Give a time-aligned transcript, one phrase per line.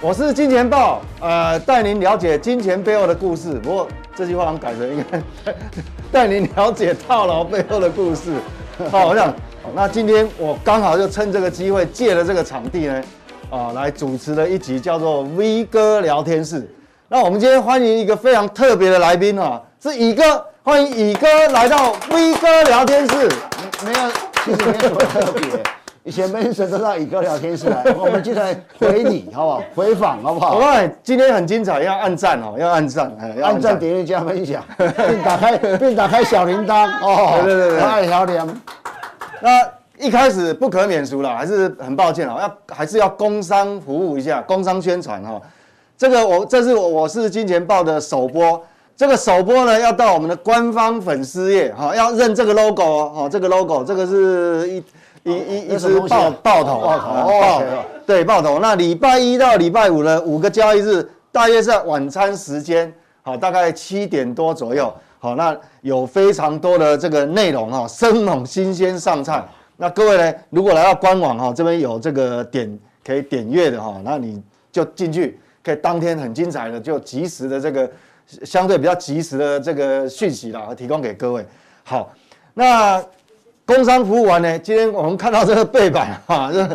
[0.00, 3.54] 我是金钱豹，呃，带您了解金钱背后的故事。
[3.54, 5.52] 不过这句话我改成应该
[6.12, 8.32] 带您了解套牢背后的故事。
[8.92, 9.34] 好，我想，
[9.74, 13.02] 那今天我刚好就趁这个机会借了这个场地呢，
[13.50, 16.72] 啊，来主持了一集叫做 V 哥聊天室。
[17.08, 23.28] 那我们今天欢迎一个非常特别的来宾啊，是乙哥，欢迎乙哥来到 V 哥聊天室。
[23.84, 24.10] 没有，
[24.44, 25.77] 其实没有什么特别。
[26.08, 29.62] 以前没事都到宇哥聊天室来， 我们就来回你，好不好？
[29.74, 30.54] 回访，好不好？
[30.54, 37.42] 我告诉你，今天很精彩，要按赞哦，要按赞，按赞、点阅、加分享，并打开 并打开小铃铛哦。
[37.44, 38.48] 对对对对，爱聊聊。
[39.42, 39.68] 那
[39.98, 45.38] 一开始不可免俗了，还是很抱歉啊，要还是要工商服务一下，工商宣传哈。
[45.98, 48.58] 这个我这是我我是金钱豹的首播，
[48.96, 54.82] 这个首播呢要到我们的官方粉丝页哈，要认这个 logo 哦，这个 logo 这个是一。
[55.28, 58.58] 一一一只爆爆头，爆头哦，对，爆头。
[58.58, 69.46] 那礼拜一到礼拜五的五个交易日，大约在晚餐时间，好，大概七点多左右，好，那有非常多的这个内容哈，生猛新鲜上菜。
[69.76, 77.90] 那各位呢，如果来到官网哈，这边有这个点可以点阅的哈，那你就进去，可以当天很精彩的就及时的这个
[78.44, 81.46] 相对比较及时的这个讯息啦，提供给各位。
[81.84, 82.10] 好，
[82.54, 83.04] 那。
[83.68, 86.66] 工商服务完呢，今天我们看到这个背板 哈，这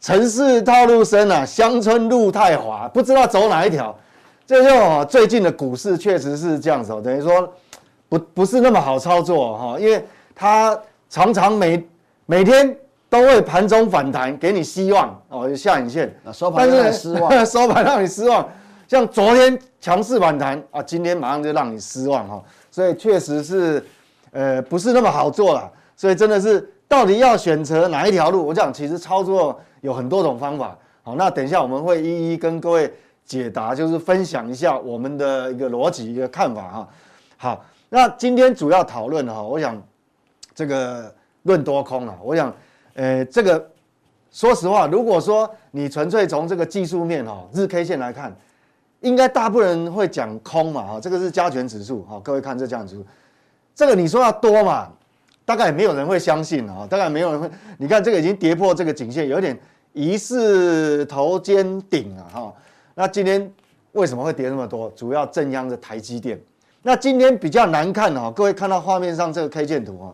[0.00, 3.96] 城市套路深啊，乡村路太滑，不知道走哪一条。
[4.44, 7.48] 这就最近的股市确实是这样子，等于说
[8.08, 10.76] 不不是那么好操作哈，因为它
[11.08, 11.86] 常常每
[12.26, 12.76] 每天
[13.08, 18.44] 都会盘中反弹，给你希望哦，下影线，收盘让你失望， 收盘让你失望。
[18.88, 23.86] 像昨天强势反弹啊，今天马上就让你失望哈，所以确实是
[24.32, 25.70] 呃不是那么好做了。
[25.96, 28.46] 所以真的是，到底要选择哪一条路？
[28.46, 30.76] 我讲其实操作有很多种方法。
[31.02, 32.92] 好，那等一下我们会一一跟各位
[33.24, 36.88] 解答，就是分享一下我们的一个逻辑、一个看法哈。
[37.36, 39.80] 好，那今天主要讨论哈，我想
[40.54, 42.52] 这个论多空啊，我想，
[42.94, 43.70] 呃，这个
[44.30, 48.34] 说实话，如果说你纯粹从这个技术面哈，日 K 线来看，
[49.00, 51.00] 应该大部分人会讲空嘛哈。
[51.00, 53.06] 这个是加权指数哈，各位看这加权指数，
[53.74, 54.88] 这个你说要多嘛？
[55.44, 57.50] 大概也没有人会相信啊，大概没有人会。
[57.78, 59.58] 你看这个已经跌破这个颈线，有点
[59.92, 62.54] 疑似头肩顶了哈。
[62.94, 63.52] 那今天
[63.92, 64.90] 为什么会跌那么多？
[64.96, 66.40] 主要正央的台积电。
[66.82, 70.08] 那今天比较难看哦，各位看到画面上这个 K 线图啊，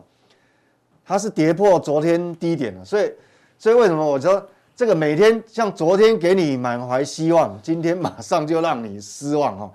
[1.05, 2.83] 它是跌破昨天低点了。
[2.83, 3.11] 所以，
[3.57, 9.71] 所以为什么我说这个每天像昨天给你满怀希望，今天马上就让你失望哈？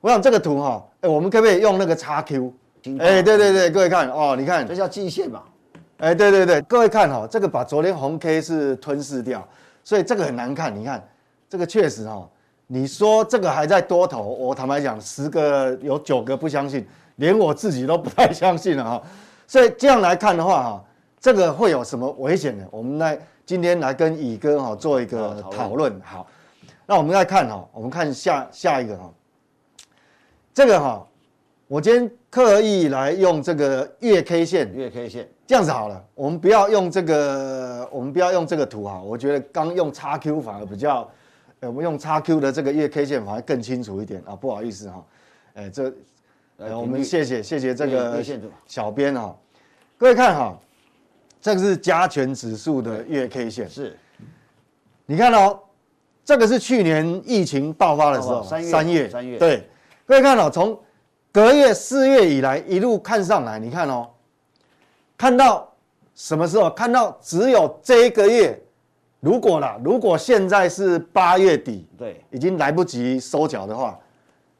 [0.00, 2.52] 我想这个图哈，哎，我们可不可以用那个叉 Q？
[2.98, 5.42] 哎，对对对，各位看哦，你看这叫季线嘛？
[5.98, 9.46] 哎，对对对，各位看哈，这个把昨天红 K 是吞噬掉，
[9.82, 10.74] 所以这个很难看。
[10.74, 11.06] 你看
[11.48, 12.28] 这个确实哈，
[12.68, 16.86] 你说这个还在多头，我坦白讲，十个有九个不相信，
[17.16, 19.02] 连我自己都不太相信了哈。
[19.48, 20.84] 所以这样来看的话哈，
[21.18, 22.64] 这个会有什么危险呢？
[22.70, 26.00] 我们来今天来跟乙哥哈做一个讨论。
[26.04, 26.26] 好，
[26.86, 29.10] 那我们来看哈，我们看下下一个哈，
[30.54, 31.04] 这个哈。
[31.70, 36.04] 我今天刻意来用这个月 K 线，月 K 线这样子好了。
[36.14, 39.00] 我们不要用这个，我们不要用这个图哈。
[39.00, 41.08] 我觉得刚用叉 Q 反而比较，
[41.60, 44.36] 呃，我们用叉 Q 的这个月 K 线反而更清楚一点啊。
[44.36, 45.04] 不好意思哈，
[45.54, 45.92] 哎，这，
[46.58, 48.22] 呃，我们谢谢谢谢这个
[48.66, 49.34] 小编哈。
[49.96, 50.58] 各位看哈，
[51.40, 53.96] 这个是加权指数的月 K 线，是。
[55.06, 55.58] 你看哦，
[56.26, 59.66] 这个是去年疫情爆发的时候，三月三月，三月对。
[60.04, 60.78] 各位看哦，从
[61.38, 64.08] 隔月四月以来一路看上来，你看哦，
[65.16, 65.72] 看到
[66.16, 66.68] 什么时候？
[66.70, 68.60] 看到只有这一个月，
[69.20, 73.96] 如果啦，如果现在是八月底，对，已经来不及收脚的话，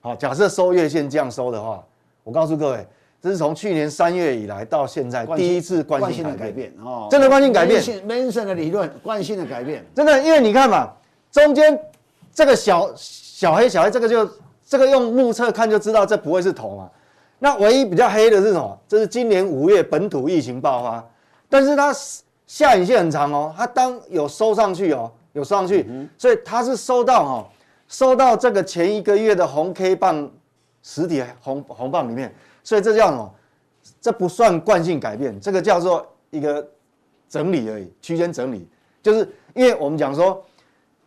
[0.01, 1.85] 好，假设收月线这样收的话，
[2.23, 2.87] 我告诉各位，
[3.21, 7.83] 这是从去年三月以来到现在第一次惯性的改变哦，真的惯性改变。
[7.83, 10.93] Manson 的理论，惯性的改变，真的，因为你看嘛，
[11.33, 11.77] 中间
[12.33, 14.31] 这个小小黑小黑这个就。
[14.69, 16.91] 这个用目测看就知道，这不会是头嘛。
[17.39, 18.79] 那唯一比较黑的是什么？
[18.87, 21.03] 这是今年五月本土疫情爆发，
[21.49, 21.91] 但是它
[22.47, 25.89] 下影线很长哦，它当有收上去哦，有收上去，
[26.19, 27.49] 所以它是收到哈，
[27.89, 30.31] 收到这个前一个月的红 K 棒
[30.83, 33.35] 实体红红棒里面，所以这叫什么？
[34.03, 36.69] 这不算惯性改变，这个叫做一个
[37.27, 38.69] 整理而已，区间整理，
[39.03, 40.45] 就是因为我们讲说。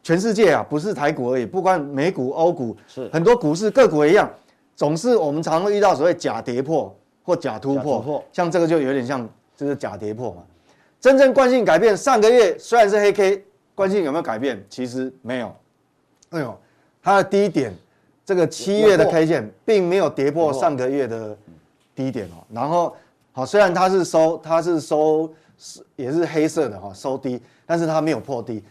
[0.03, 4.29] 全世界啊，不是台股而已，不管美股、欧股，是很多股市个股一样，
[4.75, 6.93] 总是我们常会遇到所谓假跌破
[7.23, 10.43] 或假突破，突破像这个就有点像，就是假跌破嘛。
[10.99, 13.43] 真正惯性改变，上个月虽然是黑 K，
[13.75, 14.63] 惯性有没有改变？
[14.69, 15.55] 其实没有，
[16.29, 16.57] 哎呦，
[17.01, 17.73] 它的低点，
[18.25, 21.37] 这个七月的 K 线并没有跌破上个月的
[21.95, 22.45] 低点哦。
[22.51, 22.95] 然后，
[23.31, 28.63] 好，虽然它是收，它是收是也是黑色的哈，收低，但是它没有破低。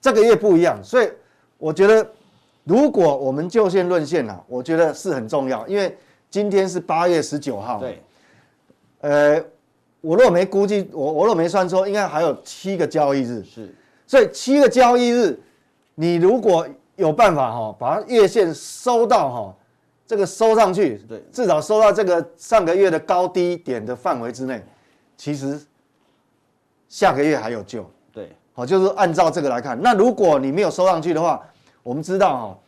[0.00, 1.10] 这个月不一样，所以
[1.58, 2.06] 我觉得，
[2.64, 5.96] 如果我们就线论线啊，我觉得是很重要，因为
[6.30, 7.78] 今天是八月十九号。
[7.78, 8.02] 对。
[9.00, 9.42] 呃，
[10.00, 13.42] 我若没估计，我我若没算错，应该还有七个交易日。
[13.44, 13.74] 是。
[14.06, 15.38] 所以七个交易日，
[15.94, 19.56] 你如果有办法哈，把它月线收到哈，
[20.06, 24.62] 这个收上去，对，至少收到这个上个月的高低点的范围之内，
[25.16, 25.60] 其实
[26.88, 27.88] 下个月还有救，
[28.66, 29.80] 对，好，就是按照这个来看。
[29.82, 31.40] 那如果你没有收上去的话，
[31.82, 32.58] 我们知道哈，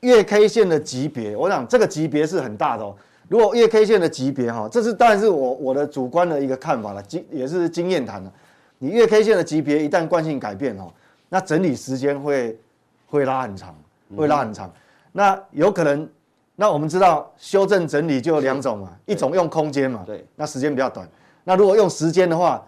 [0.00, 2.94] 月 K 线的级别，我想这个级别是很大的哦。
[3.28, 8.32] 如果月 K 线的级别哈，这是当然是我我的主观的一个看法了，经也是经验谈了。
[8.78, 10.92] 你月 K 线的级别一旦惯性改变哦，
[11.28, 12.58] 那整理时间会。
[13.06, 13.72] 会拉很长，
[14.16, 14.68] 会拉很长，
[15.12, 16.08] 那有可能，
[16.56, 21.08] 那我们知道修正整理就有两种嘛，一种用空间嘛，对，那时间比较短。
[21.44, 22.60] 那如果用时间的话，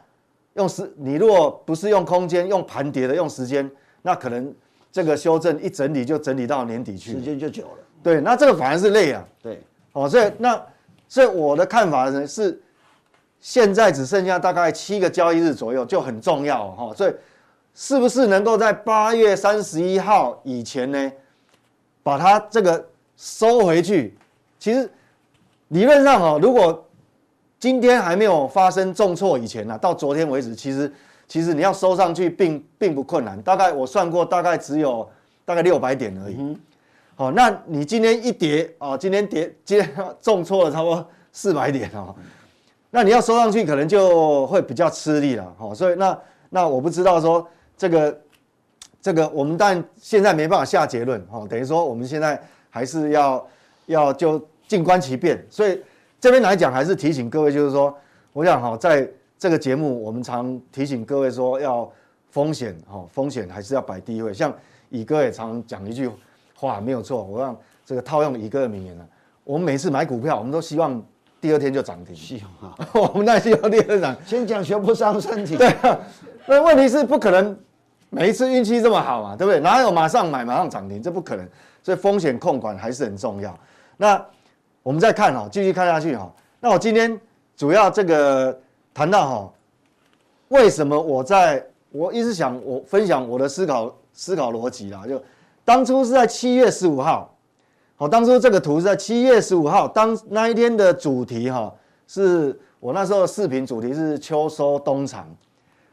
[0.56, 3.70] 用时你如果不是用空间，用盘跌的用时间，
[4.03, 4.53] 那可能
[4.91, 7.79] 这个修正一整理就整理到年底去，时间就久了。
[8.03, 9.25] 对，那这个反而是累啊。
[9.43, 9.62] 对，
[9.93, 10.61] 哦，所以那
[11.08, 12.61] 所以我的看法呢是，
[13.41, 17.14] 现在只剩下大概七个交易日左右，就很重要哈，所以。
[17.79, 21.12] 是不是能够在八月三十一号以前呢，
[22.03, 22.82] 把它这个
[23.19, 24.17] 收回去？
[24.58, 24.91] 其实
[25.69, 26.85] 理论上哦，如果
[27.58, 30.93] 今天还没有发生重挫以前呢，到昨天为止，其实
[31.26, 33.41] 其实你要收上去并并不困难。
[33.43, 35.08] 大概我算过，大概只有
[35.44, 36.58] 大概六百点而已。
[37.14, 42.14] 好，那你今天一跌哦，今天跌今天重挫了差不多四百点哦，
[42.91, 45.55] 那你要收上去可能就会比较吃力了。
[45.58, 46.19] 好，所以那
[46.50, 47.47] 那我不知道说。
[47.79, 48.19] 这个，
[49.03, 53.47] 这个我们当然现在没办法下结论哦，等于说我们现在还是要
[53.85, 55.44] 要就静观其变。
[55.50, 55.79] 所以
[56.26, 57.96] 这边来讲，还是提醒各位，就是说，
[58.32, 59.08] 我想哈，在
[59.38, 61.88] 这个节目，我们常提醒各位说，要
[62.31, 64.34] 风险哈，风险还是要摆第一位。
[64.34, 64.52] 像
[64.90, 66.11] 乙哥也常讲一句
[66.56, 69.06] 话，没有错，我让这个套用乙哥的名言了。
[69.44, 71.00] 我们每次买股票，我们都希望
[71.40, 72.11] 第二天就涨停。
[72.17, 74.17] 希望啊，我们当然希望第二天涨。
[74.26, 75.56] 先讲学不伤身体。
[75.56, 75.96] 对啊，
[76.46, 77.56] 那问题是不 可能。
[78.11, 79.61] 每一次运气这么好嘛，对不对？
[79.61, 81.00] 哪有马上买马上涨停？
[81.00, 81.49] 这不可能，
[81.84, 83.56] 所以风险控管还是很重要。
[83.96, 84.20] 那
[84.86, 86.32] 我们再看哈，继续看下去哈。
[86.60, 87.20] 那我今天
[87.56, 88.56] 主要这个
[88.94, 89.52] 谈到哈，
[90.46, 95.20] 为什么我在我一直想我分享我的思考思考逻辑啦，就
[95.64, 97.34] 当初是在七月十五号，
[97.96, 101.74] 好，当初这个图是在七月十五号，当那一天的主题哈，
[102.06, 105.28] 是我那时候的视频主题是秋收冬藏，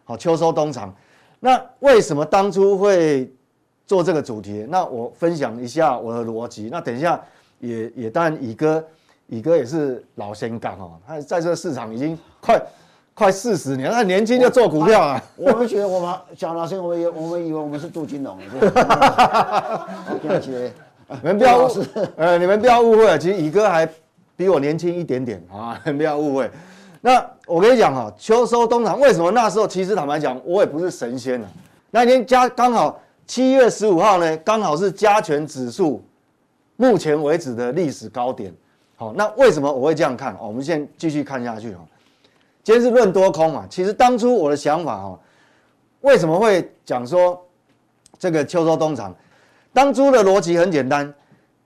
[0.04, 0.94] 好，秋收冬藏。
[1.40, 3.28] 那为什么当初会
[3.88, 4.68] 做这个主题？
[4.70, 6.70] 那我分享一下我的逻辑。
[6.72, 7.20] 那等一下
[7.64, 8.84] 也也当然，乙哥
[9.28, 12.62] 乙哥也是老先干哦，他在这个市场已经快
[13.14, 15.24] 快四十年，他年轻就做股票啊。
[15.38, 18.76] 我们觉得我们讲老先，我们以我们以为我们是杜金龙，对不
[20.28, 20.72] 对？
[21.22, 21.70] 你们不要
[22.18, 23.88] 呃，你们不要误会，其实乙哥还
[24.36, 26.52] 比我年轻一点点啊， 不要误会。
[27.02, 31.48] 那我跟你讲哈，秋收冬藏，为什么那时候其实坦白讲，我也不是神仙啊。
[31.92, 36.04] 那天加刚好七月十五号呢，刚好是加权指数
[36.84, 38.54] 目前为止的历史高点。
[38.98, 40.38] 好，那为什么我会这样看？
[40.42, 41.80] 我们先继续看下去哈。
[42.62, 45.20] 今天是论多空嘛，其实当初我的想法哈，
[46.02, 47.42] 为什么会讲说
[48.20, 49.16] 这个秋收冬藏？
[49.72, 51.14] 当初的逻辑很简单，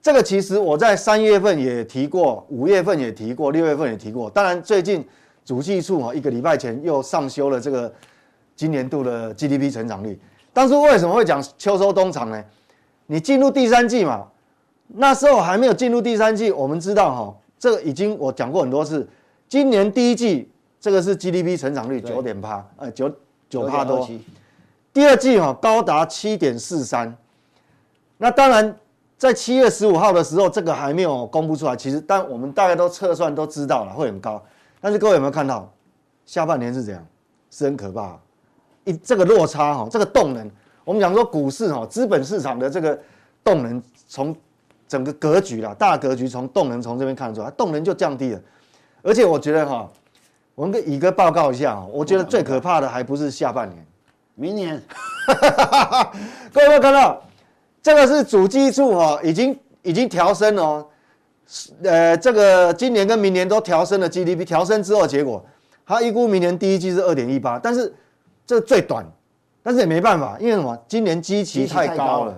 [0.00, 5.04] 这个其实我在三月份也提过，五月份也提过，六月份也提过，当然最近。
[5.44, 7.90] 主计处啊，一个礼拜前又上修了这个
[8.54, 10.20] 今年度的 GDP 成长率。
[10.52, 12.44] 当初为什么会讲秋收冬藏呢？
[13.06, 14.26] 你进入第三季嘛，
[14.88, 19.06] 那时候还没有进入第三季，我们知道哈，这个已经我讲过很多次。
[19.48, 23.10] 今年第一季这个是 GDP 成长率九点八，呃九
[23.48, 24.08] 九八多。
[24.92, 27.16] 第二季哈高达七点四三。
[28.16, 28.76] 那当然
[29.16, 31.76] 在七月十五号的时候，这个还没有公布出来。
[31.76, 34.42] 其实但我们大概都测算都知道了，会很高。
[34.80, 35.70] 但是各位有没有看到，
[36.26, 37.06] 下半年是怎样？
[37.50, 38.18] 是很可怕，
[38.84, 40.50] 一这个落差哈，这个动能，
[40.84, 42.98] 我们讲说股市哈，资本市场的这个
[43.42, 44.36] 动能，从
[44.88, 48.40] 整个格局啦，大格局从动能从这边看得出来，动能就降低了。
[49.02, 49.88] 而且我觉得哈，
[50.54, 53.86] 我们跟乙哥报告一下，我觉得最可怕的还不是下半年，
[54.34, 54.82] 明年。
[56.52, 57.22] 各位有没有看到，
[57.82, 60.86] 这个是主计处哈，已经已经调升了。
[61.82, 65.44] 呃，这个今年跟明年都调升了 GDP，调升之后结果，
[65.86, 67.94] 他预估明年第一季是二点一八，但是
[68.46, 69.06] 这最短，
[69.62, 70.76] 但是也没办法，因为什么？
[70.86, 72.34] 今年基期太高了。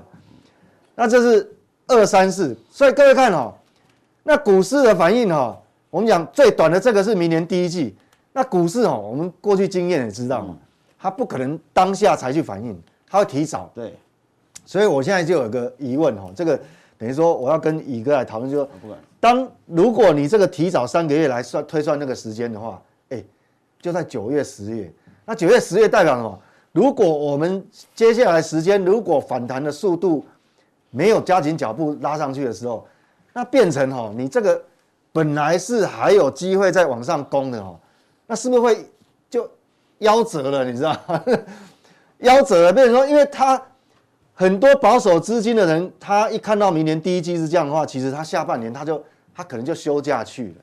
[0.94, 1.50] 那这是
[1.90, 3.52] 二三四，所以各位看哦，
[4.22, 5.58] 那股市的反应哦，
[5.90, 7.96] 我们讲最短的这个是明年第一季，
[8.32, 10.56] 那股市哦，我们过去经验也知道嘛，
[10.98, 13.68] 它不可能当下才去反应，它会提早。
[13.74, 13.98] 对，
[14.64, 16.58] 所以我现在就有个疑问哦，这个
[16.96, 18.68] 等于说我要跟乙哥来讨论，就说，
[19.18, 23.20] 当如果你这个提早三个月来算推算那个时间的话，哎，
[23.80, 24.92] 就在九月十月，
[25.24, 26.38] 那九月十月代表什么？
[26.72, 27.66] 如果我们
[27.96, 30.24] 接下来时间如果反弹的速度
[30.90, 32.86] 没有加紧脚步拉上去的时候，
[33.32, 34.60] 那变成哈，你这个
[35.12, 37.78] 本来是还有机会再往上攻的哈，
[38.26, 38.90] 那是不是会
[39.28, 39.48] 就
[40.00, 40.64] 夭折了？
[40.64, 41.22] 你知道吗？
[42.20, 43.60] 夭折了，变成说，因为他
[44.34, 49.02] 很多保守资金的人，他一看到明年第一季是这样的话，其实他下半年他就
[49.34, 50.54] 他可能就休假去了。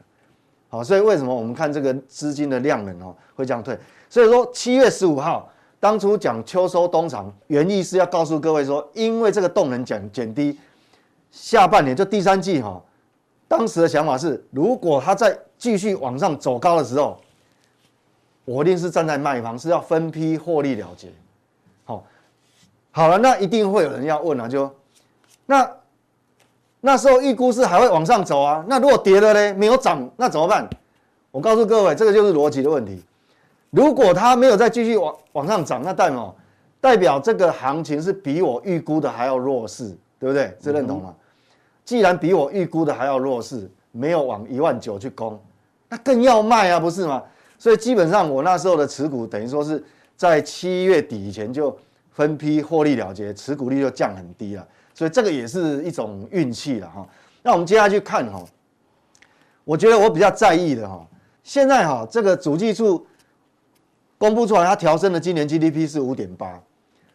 [0.70, 3.80] 好，所以为什么我们看这个资金的量能哦会这样退？
[4.10, 5.50] 所以说七月十五号。
[5.80, 10.58] 当初讲秋收冬藏，原意是要告诉各位说，因为这个动能减减低，
[11.32, 12.82] 下半年就第三季哈，
[13.48, 17.20] 当时的想法是，如果它再继续往上走高的时候，
[18.46, 21.10] 我一定是站在卖方，是要分批获利了结。
[21.86, 22.04] 好，
[22.92, 24.74] 好了，那一定会有人要问啊，就
[25.46, 25.70] 那
[26.82, 30.68] 那时候预估是还会往上走啊，那如果跌了呢，没有涨，那怎么办？
[31.30, 33.04] 我告诉各位，这个就是逻辑的问题。
[33.70, 36.36] 如果它没有再继续往往上涨，那代表
[36.80, 40.56] 代表这个行情是比我预估的还要弱势，对不对？
[40.64, 41.14] 是认同吗？
[41.84, 45.38] 既然比我预估的还要弱势，没有往一万九去攻，
[45.90, 47.22] 那更要卖啊，不是吗？
[47.60, 49.84] 所以基本上我那时候的持股等于说是
[50.16, 51.78] 在七月底以前就
[52.12, 54.66] 分批获利了结，持股率就降很低了。
[54.94, 57.06] 所以这个也是一种运气了哈。
[57.44, 58.42] 那我们接下去看哈，
[59.66, 61.06] 我觉得我比较在意的哈，
[61.44, 63.06] 现在哈这个主计处。
[64.18, 66.60] 公布出来，它调升的今年 GDP 是五点八，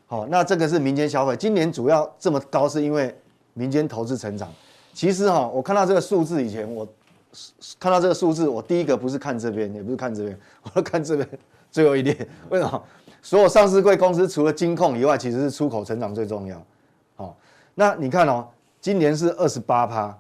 [0.06, 3.14] 好，那这个是民间消费，今年主要这么高是因为
[3.54, 4.48] 民间投资成长。
[4.92, 6.86] 其实哈，我看到这个数字以前，我
[7.80, 11.28] 看到这个数字，我第一个不是看这边，也不是看这边，我要看这边
[11.70, 12.14] 最后一列。
[12.50, 12.82] 为什么？
[13.20, 16.62] 所有上市柜公司除了金控以外，其实是出口成长最重要。
[17.16, 17.36] 好，
[17.74, 18.46] 那你看哦，
[18.80, 20.16] 今年是二十八趴，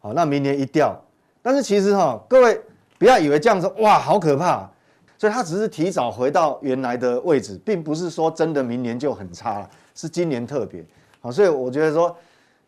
[0.00, 0.94] 好，那明年一掉，
[1.42, 2.60] 但是其实哈，各位
[2.98, 4.70] 不要以为这样说哇，好可怕。
[5.18, 10.84] 所以它只是提早回到原来的位置，并不是说真的明年就很差了，是今年特别
[11.20, 11.32] 好。
[11.32, 12.16] 所以我觉得说，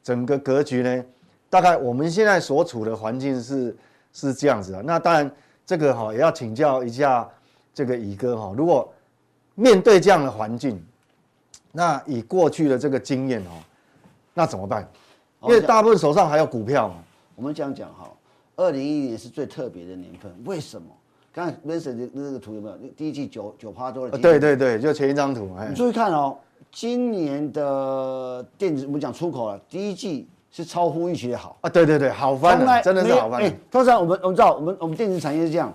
[0.02, 1.04] 整个格局呢，
[1.48, 3.76] 大概我们现在所处的环境是
[4.12, 4.82] 是这样子的。
[4.82, 5.30] 那当然，
[5.64, 7.28] 这个哈也要请教一下
[7.72, 8.92] 这个乙哥哈，如果
[9.54, 10.84] 面对这样的环境，
[11.70, 13.62] 那以过去的这个经验哦，
[14.34, 14.88] 那怎么办？
[15.42, 16.96] 因为大部分手上还有股票嘛。
[17.36, 18.10] 我们这样讲哈，
[18.56, 20.88] 二零一一年是最特别的年份，为什么？
[21.40, 22.76] 刚才 Vincent 的那个图有没有？
[22.94, 24.18] 第一季九九趴多的。
[24.18, 25.48] 对对对，就前一张图。
[25.66, 26.36] 你注意看哦，
[26.70, 31.70] 今年的电子我们讲出口了，第一季是超乎预期的好啊！
[31.70, 33.40] 对对对，好翻了，真的是好翻。
[33.40, 35.72] 哎，通常我们我们知道，我们我们电子产业是这样，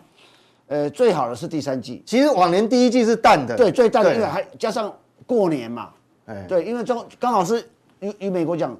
[0.67, 2.03] 呃，最好的是第三季。
[2.05, 4.93] 其实往年第一季是淡的，对，最淡的，因为还加上
[5.25, 5.89] 过年嘛。
[6.27, 7.67] 哎，对，因为中刚好是
[8.01, 8.77] 与与美国讲，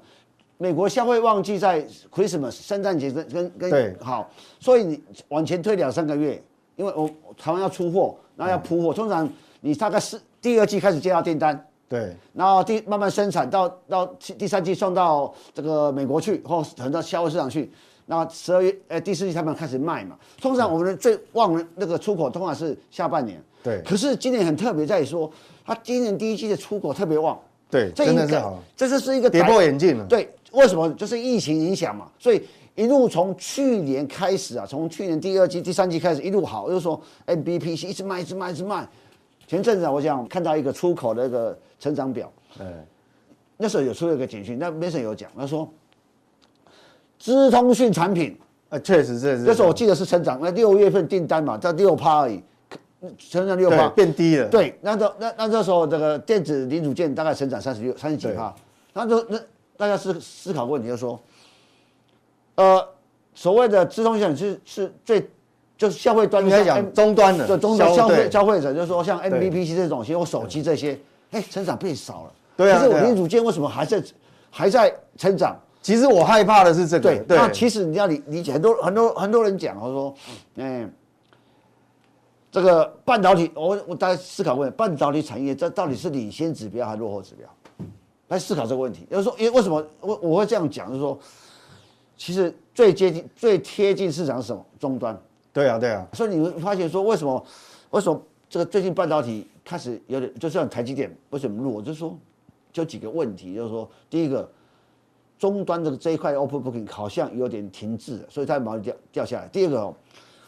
[0.59, 6.39] 美国消费旺季在 Christmas 圣诞节跟跟跟对好，所以你往前推两三个月。
[6.75, 9.27] 因为我台湾要出货，然后要铺货，通常
[9.61, 14.05] 你大概是第二季开始接到订单，对，然后第慢慢生产到到
[14.37, 17.71] 第三季送到这个美国去，或很到消费市场去，
[18.07, 20.17] 那十二月呃第四季他们开始卖嘛。
[20.41, 23.81] 通常我们的最旺的那个出口通常是下半年，对。
[23.83, 25.31] 可是今年很特别在于说，
[25.65, 27.39] 它今年第一季的出口特别旺，
[27.71, 30.05] 对，真的是好，这就是一个跌破眼镜了。
[30.05, 30.89] 对，为什么？
[30.95, 32.43] 就是疫情影响嘛，所以。
[32.75, 38.87] 一路从去年开始啊，从去年第二季、第三季开始一路好，就是说 MBPC 一直卖、一直卖、一直卖。
[39.47, 42.67] 前阵子啊，我想看到一个出口的一个成长表，对，
[43.57, 45.69] 那时候有出了一个简讯，那 Mason 有讲，他说，
[47.17, 48.37] 资通讯产品
[48.69, 52.43] 啊，确实是，那时候我记得是成长，那六月份订单嘛，在六趴而已，
[53.17, 54.49] 成长六趴，变低了。
[54.49, 58.53] 对，那时候那那这时候这个电子零组件大概成长三十六、三十几趴，
[58.93, 59.39] 那就那
[59.77, 61.17] 大家思思考问题，就是说。
[62.55, 62.87] 呃，
[63.33, 65.29] 所谓的资通讯是是最，
[65.77, 70.97] 就是消费端应该讲终端的，就终端消费消费者，就是说像 M V P C 这种，其实我手机这些，
[71.31, 72.31] 哎，成长变少了。
[72.55, 72.79] 对啊。
[72.79, 74.03] 可是我零组件为什么还在
[74.49, 75.59] 还在成长？
[75.81, 77.13] 其实我害怕的是这个。
[77.23, 77.37] 对。
[77.37, 80.15] 那其实你要理理解，很多很多很多人讲，他说，
[80.55, 80.89] 嗯，
[82.49, 87.49] 这个半导体，我我大家思考问，半导体产业这到底是领先指标还是落后指标？
[88.29, 89.05] 来思考这个问题。
[89.11, 90.87] 就是说，因为为什么我我会这样讲？
[90.87, 91.19] 就是说。
[92.17, 94.65] 其实最接近、最贴近市场是什么？
[94.79, 95.19] 终端。
[95.51, 96.07] 对啊，对啊。
[96.13, 97.45] 所以你会发现说，为什么？
[97.91, 101.81] 为什么这个最近半导体开始有点，就像台积电为什么弱？
[101.81, 102.17] 就是说，
[102.73, 104.49] 就几个问题，就是说，第一个，
[105.39, 109.47] 终端这个这一块 open booking 好像有点停滞，所以它毛掉掉下来。
[109.47, 109.95] 第二个哦，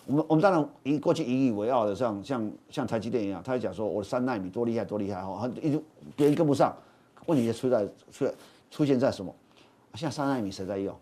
[0.06, 5.82] 我们我们当然以过去引以为傲的像像像台积电一样，他讲说我的三纳米多厉害多厉害哈，一直
[6.16, 6.76] 别人跟不上，
[7.28, 8.28] 问题就出在出
[8.72, 9.34] 出现在什么？
[9.94, 10.94] 现在三纳米谁在用？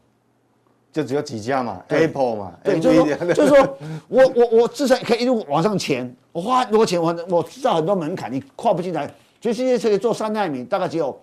[0.96, 9.14] 就只有几家嘛，Apple 嘛，对，就是说，就是说我我我至少可以一路往上潜，我花很多钱，我我知道很多门槛，你跨不进来。
[9.42, 11.20] 全世界可以做三纳米，大概只有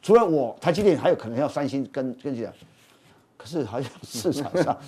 [0.00, 2.52] 除了我台积电，还有可能要三星跟跟进来。
[3.36, 4.78] 可是好像市场上，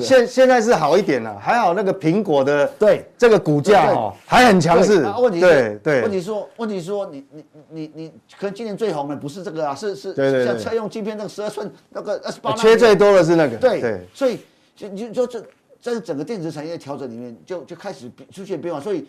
[0.00, 5.04] 现现在是好一点了，还好那个苹果的对这个股价哦还很强势。
[5.18, 10.14] 问题对对，问题说问题说你你你你可能今年最红的不是这个啊，是是
[10.46, 13.58] 像车用晶片那个十二寸那个二十八，缺最多的是那个。
[13.58, 14.40] 对对，所以
[14.74, 15.46] 就就就这
[15.80, 19.06] 在整个电子产业调整里面就就开始出现变化，所以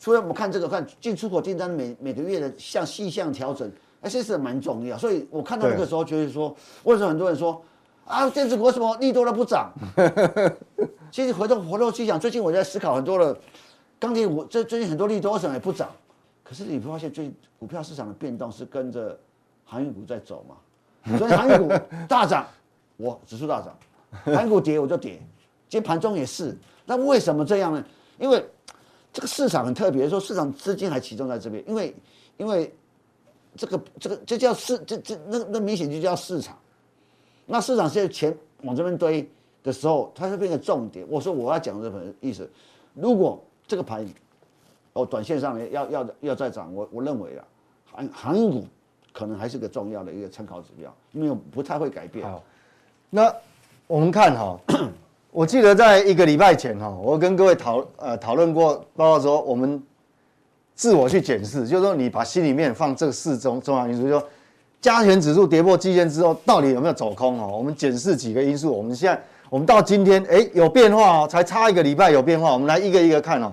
[0.00, 4.96] 除了我们看这个看进出口订单每每个月的向细项调整，哎，这是蛮重要。
[4.96, 7.62] 所以我看到那个时候觉得说，为什么很多人说？
[8.08, 9.70] 啊，电子股什么利多了不涨？
[11.12, 13.38] 其实回头回头去想，最近我在思考很多的
[13.98, 15.90] 钢铁股，这最近很多利多为什么也不涨？
[16.42, 19.18] 可是你会发现，最近股票市场的变动是跟着
[19.62, 21.18] 航运股在走嘛？
[21.18, 21.70] 所以航运股
[22.08, 22.46] 大涨，
[22.96, 23.74] 我指数大涨；
[24.34, 25.20] 航运股跌，我就跌。
[25.68, 26.56] 今天盘中也是。
[26.86, 27.84] 那为什么这样呢？
[28.18, 28.42] 因为
[29.12, 31.94] 这个市场很特别，说市场资金还集中在这边，因为
[32.38, 32.74] 因为
[33.54, 36.58] 这个这个这叫市，这这那那明显就叫市场。
[37.50, 39.26] 那市场现在钱往这边堆
[39.62, 41.04] 的时候，它会变成重点。
[41.08, 42.48] 我说我要讲这个意思，
[42.92, 44.06] 如果这个盘
[44.92, 47.44] 哦，短线上面要要要再涨，我我认为啊，
[47.90, 48.66] 航航运股
[49.14, 52.30] 可能还是个重要的一个参考指标，因为不太会改变。
[52.30, 52.44] 好，
[53.08, 53.34] 那
[53.86, 54.60] 我们看哈，
[55.30, 59.82] 我记得在一个礼拜前哈，我跟各位讨呃讨论过，包括说我们
[60.74, 64.28] 自我去检视，就是说你把心里面放这四种重要因素，就说。
[64.80, 67.50] 加权指数跌破季线之后，到底有没有走空哦？
[67.58, 68.72] 我们检视几个因素。
[68.72, 72.52] 我们现在，我们到今天，哎，有变化哦，才差一个礼拜有变化。
[72.52, 73.52] 我们来一个一个看哦。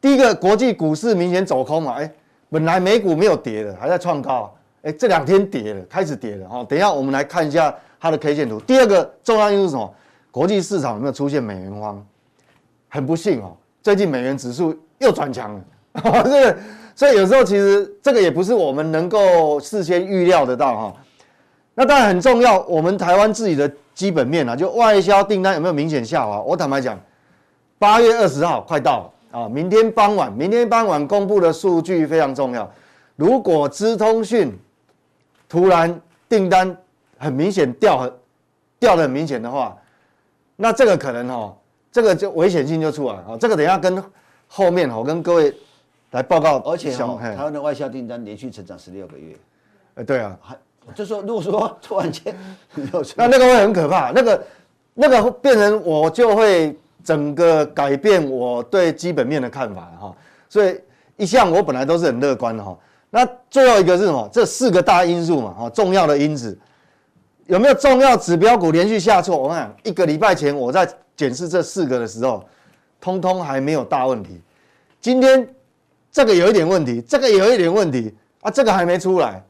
[0.00, 2.12] 第一个，国际股市明显走空嘛，哎，
[2.50, 6.64] 本来美股没有跌的，还在创高，哎，这两天跌了，开始跌了哈。
[6.64, 8.58] 等一下我们来看一下它的 K 线图。
[8.60, 9.94] 第二个重要因素是什么？
[10.32, 12.04] 国际市场有没有出现美元荒？
[12.88, 16.56] 很不幸哦，最近美元指数又转强了，这个。
[16.98, 20.96] 所以有时候其实这个也不是我们能够事先预料得到哈。
[21.72, 26.40] 那当然很重要，我们台湾自己的基本面啊，就外销订单有没有明显下滑？
[26.40, 26.98] 我坦白讲，
[27.78, 32.68] 八月二十号快到了啊，明天傍晚，明天傍晚公布的数据非常重要。
[33.14, 34.52] 如果资通讯
[35.48, 36.76] 突然订单
[37.16, 38.12] 很明显掉很
[38.80, 39.76] 掉得很明显的话，
[40.56, 41.56] 那这个可能哈，
[41.92, 43.38] 这个就危险性就出来了啊。
[43.40, 44.02] 这个等一下跟
[44.48, 45.54] 后面我跟各位。
[46.12, 49.36] 来报告，而且哦，台湾的外销订单连续成长十六个月，
[49.94, 50.56] 呃，对啊，还
[50.94, 52.34] 就说如果说 突然间，
[53.14, 54.46] 那那个会很可怕，那个
[54.94, 60.16] 那个变成我就会整个改变我对基本面的看法哈，
[60.48, 60.80] 所以
[61.18, 62.74] 一向我本来都是很乐观的哈。
[63.10, 64.26] 那最后一个是什么？
[64.32, 66.58] 这四个大因素嘛，哈，重要的因子
[67.48, 69.36] 有没有重要指标股连续下挫？
[69.36, 72.42] 我看一个礼拜前我在检视这四个的时候，
[72.98, 74.40] 通通还没有大问题，
[75.02, 75.46] 今天。
[76.18, 79.40] 这个有一点问题，这个有一点问题啊，这个还没出来，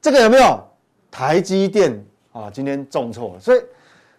[0.00, 0.58] 这个有没有？
[1.10, 3.60] 台积电啊，今天重挫，所以，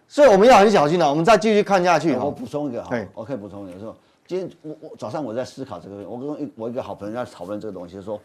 [0.06, 1.10] 所以我们要很小心了。
[1.10, 2.14] 我们再继续看下去。
[2.14, 3.96] 我补充一个哈，我可以补充一个，说
[4.28, 8.20] 今天我我早上我在思考这个，我跟我一个好朋友在讨论这个东西，就是说，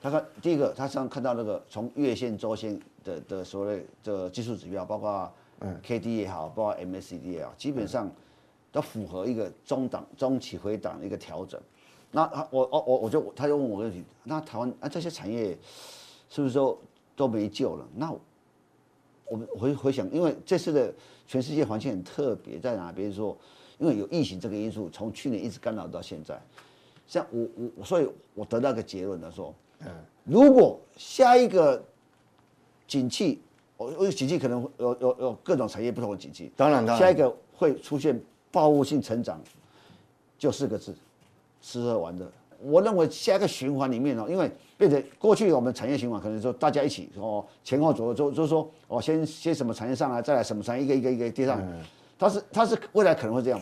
[0.00, 5.30] 他看第一个，他上看到那个从月线、周线的的所谓的技术指标，包括
[5.60, 8.10] 嗯 K D 也好，包括 M A C D 也好，基本上
[8.72, 11.60] 都符合一个中档、中期回档的一个调整。
[12.10, 15.56] 那他我我我我就他就问我个问题，那台湾啊这些产业
[16.30, 16.78] 是不是都
[17.14, 17.86] 都没救了？
[17.94, 18.12] 那
[19.26, 20.94] 我们回回想，因为这次的
[21.26, 23.36] 全世界环境很特别，在哪比如说？
[23.78, 26.40] 因为有疫情这个因素，从去年一直干扰到现在。
[27.06, 29.88] 像我我所以，我得到个结论的说，嗯，
[30.24, 31.84] 如果下一个
[32.88, 33.42] 景气，
[33.76, 38.18] 我我景气可能有有有各种产业不同的景气，当然当然，下一个会出现
[38.50, 39.38] 报复性成长，
[40.38, 40.94] 就四个字。
[41.60, 42.26] 吃喝玩乐，
[42.62, 51.60] 我认为下一个循环里面哦，因为变成过去我们产业循环可能说大家一起哦前后左右就就是说哦先先什么产业上来，再来什么产业一个一个一个跌上，
[52.18, 53.60] 它是它是未来可能会这样，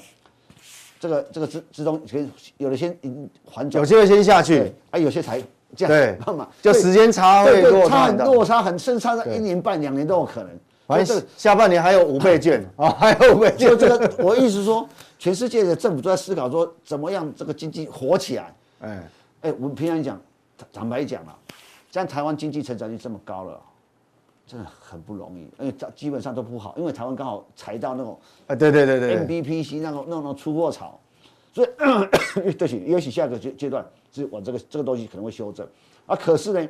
[1.01, 2.29] 这个这个之之中可以
[2.59, 2.97] 有的先
[3.45, 5.43] 缓转，有些会先下去，啊有些才
[5.75, 5.89] 这样，
[6.23, 10.51] 对，就时间差会落差很落差很甚至差一年半两年都有可能。
[10.87, 13.71] 反正下半年还有五倍券啊，还有五倍券。
[13.71, 14.87] 就这个，我意思说，
[15.19, 18.55] 全世界的政府都在思考说，怎么样这个经济活起来。
[18.81, 19.11] 哎，
[19.43, 20.21] 哎，我们平常讲，
[20.73, 21.35] 坦白讲了，
[21.91, 23.59] 像台湾经济成长率这么高了，
[24.47, 31.01] 真的很不容易，因为基本上都不好，因为台湾刚好踩到那种啊，对对对对，MBPC 那种那种出货潮，
[31.55, 35.67] 所以咳咳 对不起，也许下个阶阶段是我这个这个东西可能会修正
[36.05, 36.15] 啊。
[36.15, 36.69] 可是呢，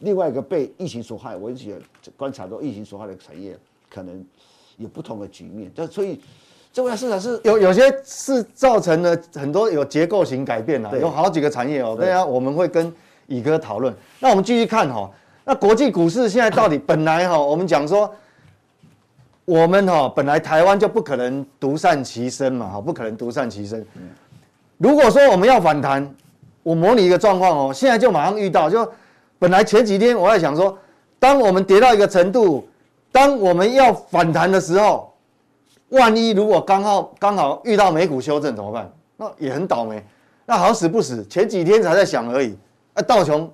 [0.00, 1.76] 另外一个被疫情所害，我也
[2.16, 3.56] 观察到疫情所害的产业
[3.88, 4.24] 可能
[4.76, 6.20] 有不同的局面，但所以
[6.72, 11.96] 这块市场是有有些是造成了很多有结构性改变了，有好几个产业哦。
[11.98, 12.92] 对啊，我们会跟
[13.26, 13.94] 乙哥讨论。
[14.20, 15.10] 那我们继续看哈。
[15.44, 18.12] 那国际股市现在到底本来哈，我们讲说，
[19.44, 23.86] 我们哈本来台湾就不可能独善其身嘛，哈，不可能独善其身。
[24.76, 26.14] 如果说我们要反弹，
[26.62, 28.86] 我模拟一个状况哦，现在就马上遇到，就
[29.38, 30.76] 本来前几天我在想说，
[31.18, 32.68] 当我们跌到一个程度，
[33.12, 35.12] 当我们要反弹的时候，
[35.90, 38.92] 万一如果刚好刚好遇到美股修正怎么办？
[39.16, 40.04] 那也很倒霉。
[40.44, 42.56] 那好死不死，前几天才在想而已，
[42.94, 43.50] 啊，道琼。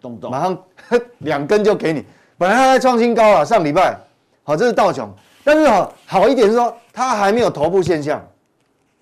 [0.00, 0.58] 动动马上
[1.20, 2.04] 两根就给你，
[2.36, 3.98] 本来它在创新高了，上礼拜，
[4.42, 5.10] 好，这是道琼，
[5.42, 8.22] 但是好好一点是说它还没有头部现象，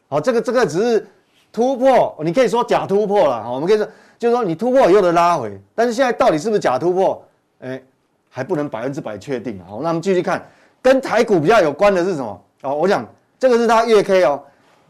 [0.09, 1.05] 好，这个这个只是
[1.51, 3.89] 突破，你可以说假突破了，好，我们可以说
[4.23, 7.21] 就是说你突破以后的拉回，但是现在到底是不是假突破，
[7.59, 7.83] 哎，
[8.31, 10.49] 还不能百分之百确定，好，那我们继续看，
[10.81, 12.45] 跟台股比较有关的是什么？
[12.63, 13.05] 哦，我讲
[13.37, 14.41] 这个是它月 K 哦，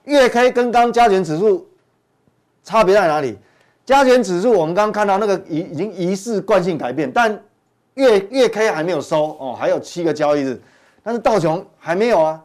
[0.04, 1.66] 月 K 跟刚加权指数
[2.62, 3.38] 差别在哪里？
[3.86, 7.42] 加权指数，我们刚刚看到那个已已经疑似惯性改变，但
[7.94, 10.60] 月月 K 还没有收哦，还有七个交易日，
[11.02, 12.38] 但是道琼还没有啊，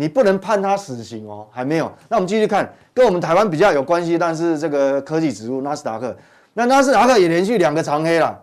[0.00, 1.92] 你不能判他死刑哦，还没有。
[2.08, 6.16] 那我们继续看，跟我们台湾比较有关系，但是这个科技指数纳斯达克，
[6.54, 8.40] 那纳斯达克也连续两个长黑了，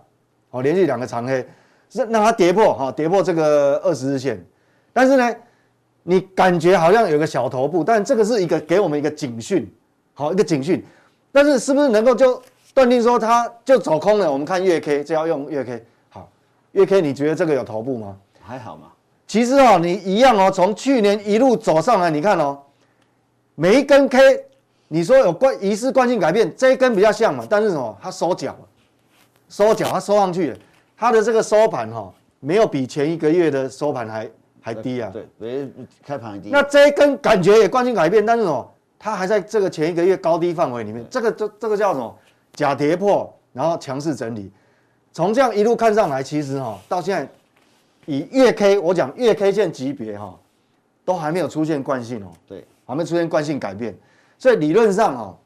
[0.50, 1.48] 哦，连续两个长黑，
[1.90, 4.38] 是让它跌破哈，跌破这个二十日线，
[4.92, 5.34] 但是呢，
[6.04, 9.66] 你感觉好像有个小头部，但这个是一个给我们一个警讯，
[10.14, 10.84] 好，一个警讯。
[11.32, 12.42] 但是是不是能够就
[12.74, 14.30] 断定说它就走空了？
[14.30, 15.86] 我们看月 K，就要用月 K。
[16.10, 16.30] 好，
[16.74, 18.18] 月 K，你觉得这个有头部吗？
[18.42, 18.88] 还好嘛。
[19.28, 22.60] 其实哦，你一样哦，从去年一路走上来，你看哦，
[23.56, 24.46] 每一根 K，
[24.88, 27.98] 你说有关疑似惯性改变，这一根比较像嘛，但是什么？
[28.02, 28.68] 它收脚了，
[29.50, 30.58] 收脚，它收上去了，
[30.96, 34.30] 它的这个收盘哈，没有比前一个月的收盘还
[34.62, 35.10] 还低啊。
[35.12, 35.68] 对，没
[36.06, 36.50] 开盘低。
[36.52, 38.72] 那这一根感觉也惯性改变，但是什么？
[39.00, 42.16] 它还在这个前一个月高低范围里面，这个这这个叫什么？
[42.54, 44.52] 假跌破，然后强势整理。
[45.12, 47.28] 从这样一路看上来，其实哈，到现在
[48.06, 50.38] 以月 K，我讲月 K 线级别哈，
[51.04, 52.32] 都还没有出现惯性哦。
[52.48, 53.96] 对，还没出现惯性改变。
[54.38, 55.38] 所以理论上哈，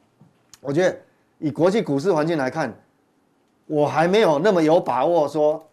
[0.60, 0.96] 我觉得
[1.38, 2.74] 以国际股市环境来看，
[3.66, 5.64] 我还没有那么有把握说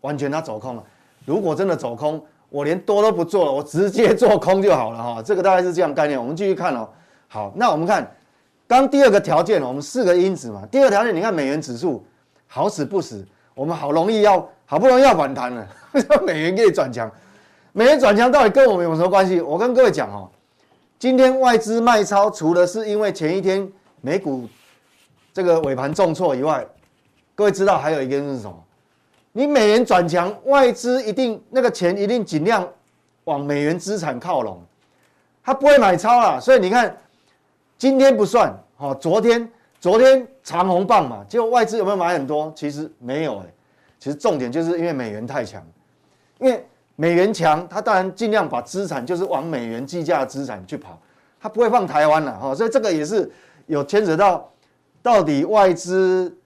[0.00, 0.84] 完全它走空了。
[1.24, 5.22] 如果真的走空，我连多都不做了，我直接做空就好了哈。
[5.22, 6.18] 这个大概是这样概念。
[6.18, 6.88] 我们继续看哦。
[7.28, 8.08] 好，那我们看
[8.66, 10.64] 刚第二个条件，我们四个因子嘛。
[10.70, 12.04] 第二个条件，你看美元指数
[12.46, 15.66] 好死不死，我们好容易要好不容易要反弹了，
[16.24, 17.10] 美元给你转强。
[17.72, 19.40] 美元转强到底跟我们有什么关系？
[19.40, 20.30] 我跟各位讲哦，
[20.98, 24.48] 今天外资卖超，除了是因为前一天美股
[25.32, 26.66] 这个尾盘重挫以外，
[27.34, 28.64] 各位知道还有一个是什么？
[29.32, 32.66] 你美元转强，外资一定那个钱一定尽量
[33.24, 34.62] 往美元资产靠拢，
[35.44, 36.40] 他不会买超了。
[36.40, 36.96] 所以你看。
[37.78, 39.46] 今天不算，好，昨天
[39.78, 42.50] 昨天长红棒嘛，结果外资有没有买很多？
[42.56, 43.44] 其实没有哎，
[43.98, 45.62] 其实重点就是因为美元太强，
[46.38, 50.98] 因为美元强，它当然尽量把资产就是往美元计价的资产去跑，
[51.40, 53.30] 它不会放台湾了哈，所以这个也是
[53.66, 54.50] 有牵扯到
[55.02, 56.36] 到底外资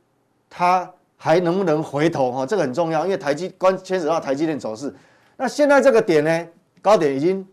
[0.48, 4.94] 它还能不能回头哈，这个很重要，因为台积关牵扯到台积电走势，
[5.36, 6.46] 那现在这个点呢，
[6.82, 7.46] 高点已经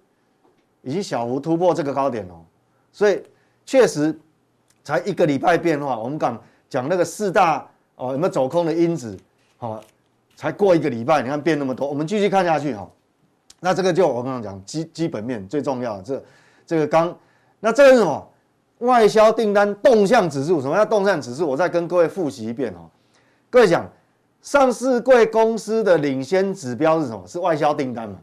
[0.81, 2.41] 已经小幅突破这个高点哦，
[2.91, 3.21] 所以。
[3.69, 4.17] 确实，
[4.81, 5.99] 才一个礼拜变化。
[5.99, 9.17] 我们讲讲那个四大哦，有没有走空的因子？
[9.57, 9.83] 好，
[10.37, 11.89] 才过一个礼拜，你看变那么多。
[11.89, 12.87] 我们继续看下去哈。
[13.59, 16.23] 那这个就我刚刚讲基基本面最重要的这
[16.63, 17.17] 这个刚，
[17.59, 18.29] 那这个是什么？
[18.77, 20.61] 外销订单动向指数。
[20.61, 21.47] 什么叫动向指数？
[21.47, 22.87] 我再跟各位复习一遍哦。
[23.49, 23.89] 各位讲，
[24.43, 27.23] 上市柜公司的领先指标是什么？
[27.25, 28.19] 是外销订单嘛？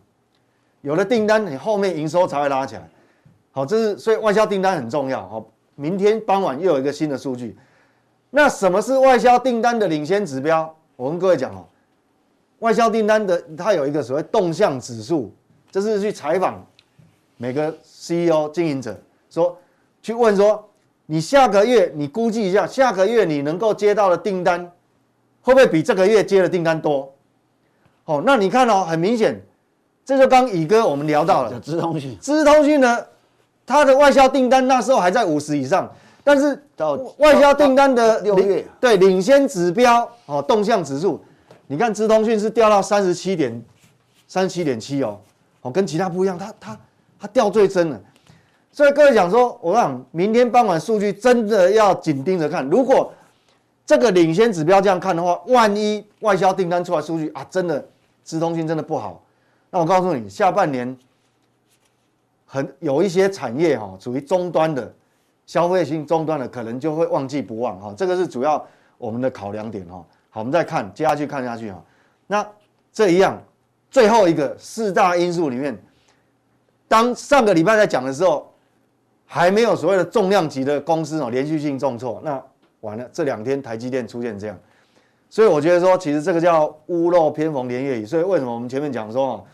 [0.83, 2.89] 有了订单，你后面营收才会拉起来。
[3.51, 5.29] 好，这是所以外销订单很重要。
[5.29, 7.59] 好，明天傍晚又有一个新的数据。
[8.31, 10.73] 那什么是外销订单的领先指标？
[10.95, 11.67] 我跟各位讲哦，
[12.65, 15.31] 外销订单的它有一个所谓动向指数，
[15.71, 16.65] 这是去采访
[17.37, 18.99] 每个 CEO 经营者，
[19.29, 19.55] 说
[20.01, 20.67] 去问说，
[21.05, 24.59] 你下个月你估计一下，下个月你能够接到的订单
[25.43, 27.13] 会不会比这个月接的订单多？
[28.07, 29.39] 哦，那你看哦，很明显，
[30.03, 32.99] 这就刚乙哥我们聊到了，资通讯，资通讯呢？
[33.67, 35.91] 它的外销订单那时候还在五十以上，
[36.23, 41.23] 但是到外销订单的六月对领先指标哦动向指数，
[41.75, 43.61] 你看资通讯是掉到三十七点
[44.29, 45.21] 三十七点七哦，
[45.63, 46.79] 哦，跟其他不一样，它它
[47.19, 48.01] 它掉最深了。
[48.71, 52.65] 所以各位讲说，我想明天傍晚数据真的要紧盯着看。
[52.71, 53.13] 如果
[53.85, 57.85] 这个领先指标这样看的话，万一外销订单出来数据啊，真的
[58.23, 59.21] 资通讯真的不好，
[59.71, 60.97] 那我告诉你，下半年
[62.47, 64.95] 很有一些产业哈，属于终端的
[65.45, 67.93] 消费性终端的，可能就会忘记不忘哈。
[67.97, 68.65] 这个是主要
[68.97, 70.05] 我们的考量点哈。
[70.35, 71.81] 好，我们再看接下去看下去哈。
[72.27, 72.45] 那
[72.93, 73.41] 这一样
[73.89, 75.79] 最后一个四大因素里面，
[76.89, 78.51] 当上个礼拜在讲的时候。
[79.27, 82.41] 还没有所谓的重量级的公司哦，连续性重挫，那
[82.83, 83.09] 完了。
[83.11, 84.57] 这两天台积电出现这样，
[85.31, 88.07] 所以我觉得说，其实这个叫屋漏偏逢连夜雨。
[88.07, 89.45] 所以为什么我们前面讲说哦，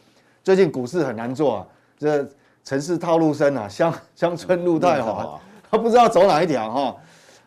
[0.42, 1.66] 最近股市很难做啊？
[1.96, 2.28] 这
[2.64, 5.40] 城市套路深啊，乡乡村路太滑，
[5.70, 6.96] 他不知道走哪一条哈。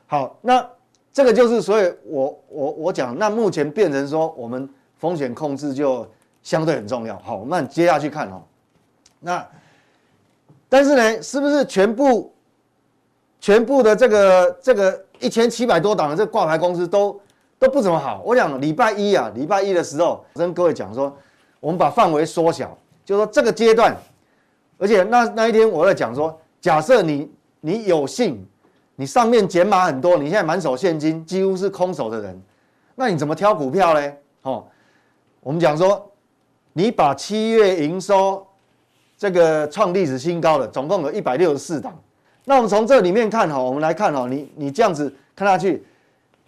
[0.08, 0.65] 好，那
[1.13, 6.06] 这个就是所以我我我讲，那目前变成说我们风险控制就
[6.41, 7.17] 相对很重要。
[7.19, 8.43] 好，我们接下去看哈，
[9.21, 9.47] 那。
[10.69, 12.34] 但是呢，是不是全部
[13.39, 17.21] 全部的这个这个一千七百多档的这挂牌公司都
[17.60, 18.23] 都不怎么好？
[18.26, 21.15] 我讲礼拜一啊，礼拜一的时候跟各位讲说，
[21.60, 23.95] 我们把范围缩小，就是说这个阶段，
[24.80, 28.43] 而且那那一天我在讲说，假设你你有幸，
[28.95, 32.41] 你上面减码很多，你现在满手现金，几乎是空手的人，
[32.95, 34.13] 那你怎么挑股票呢？
[34.43, 34.65] 哦，
[35.41, 36.12] 我们讲说，
[36.73, 38.45] 你把七月营收。
[39.15, 41.97] 这个创历史新高的，总共有一百六十四档。
[42.43, 45.82] 那我们从这里面看哈，我们来看哈，你你这样子看下去，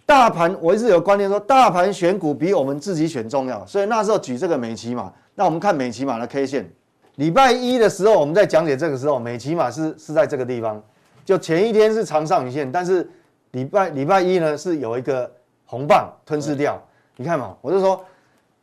[0.04, 3.64] 大盘我一直有观念说，大盘选股比我们自己选重要。
[3.64, 6.70] 所以那时候举这个美琪玛，那我们看美琪玛的 K 线。
[7.14, 10.82] 礼拜一的时候，我们在讲解这个时候，美琪玛是是在这个地方，
[11.26, 13.06] 就前一天是长上影线，但是
[13.50, 15.28] 礼拜礼拜一呢是有一个
[15.64, 16.80] 红棒吞噬掉。
[17.16, 18.00] 你看嘛，我就说，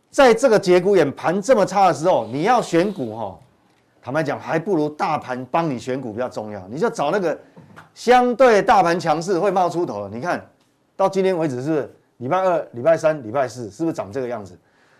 [0.09, 3.37] 在这个节骨眼盘这么差的时候，你要选股哈。
[4.01, 6.65] 坦白讲，还不如大盘帮你选股比较重要。
[6.69, 7.37] 你就找那个
[7.93, 10.09] 相对大盘强势会冒出头的。
[10.09, 10.45] 你看
[10.95, 14.57] 到今天为止，是不是礼拜二、礼拜三、礼拜四，是不是长这个样子？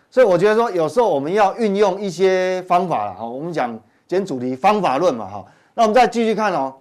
[0.10, 3.14] 所以我觉得说，有时候我们要运用一些方法了。
[3.14, 3.72] 哈，我们讲
[4.08, 5.28] 今天主题方法论嘛。
[5.30, 6.74] 哈，那我们再继续看哦。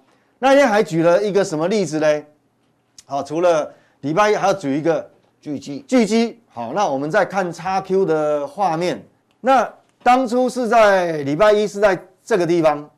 [0.42, 2.22] 那天还举了一个什么例子呢？
[3.07, 5.09] 好，除了礼拜一，还要举一个
[5.40, 5.85] 巨基。
[5.87, 6.40] 巨基。
[6.48, 9.00] 好，那我们再看 XQ 的画面。
[9.40, 11.96] 那当初是在礼拜一，是在。
[12.24, 12.88] 这个地方，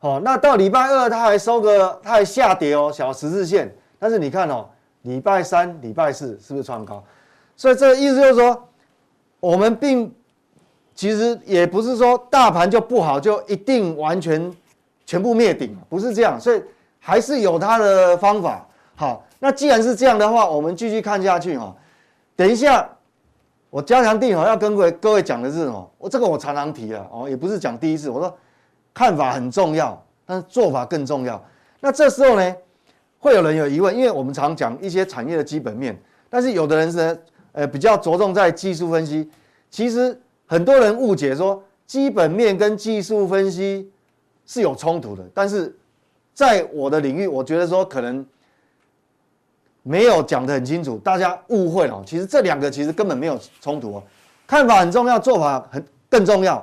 [0.00, 3.74] 好，那到礼拜二它还收个，它还下跌哦，小十字线。
[3.98, 4.68] 但是你看哦，
[5.00, 7.02] 礼拜三、礼拜四是不是创高？
[7.56, 8.68] 所以这意思就是说，
[9.40, 10.14] 我们并
[10.94, 14.54] 其实也不是说大盘就不好，就一定完全
[15.10, 16.38] 全部灭顶，不是这样。
[16.40, 16.62] 所以
[17.00, 18.64] 还是有它的方法。
[18.94, 21.74] 好，那既然是这样的话，我们继续看下去哈。
[22.36, 22.88] 等一下。
[23.70, 25.90] 我加强定好要跟各位各位讲的是什么？
[25.96, 28.10] 我这个我常常提了哦，也不是讲第一次。
[28.10, 28.36] 我说
[28.92, 31.40] 看法很重要，但是做法更重要。
[31.78, 32.56] 那这时候呢，
[33.20, 35.96] 会有人有疑问，因为我们常讲一些产业的基本面，
[36.28, 37.16] 但是有的人是
[37.52, 39.30] 呃比较着重在技术分析。
[39.70, 43.88] 其实很多人误解说基本面跟技术分析
[44.50, 45.72] 是有冲突的，但是
[46.34, 48.26] 在我的领域，我觉得说可能。
[49.82, 52.02] 没有讲得很清楚，大家误会了。
[52.04, 54.02] 其实这两个其实根本没有冲突哦，
[54.46, 56.62] 看法很重要，做法很更重要。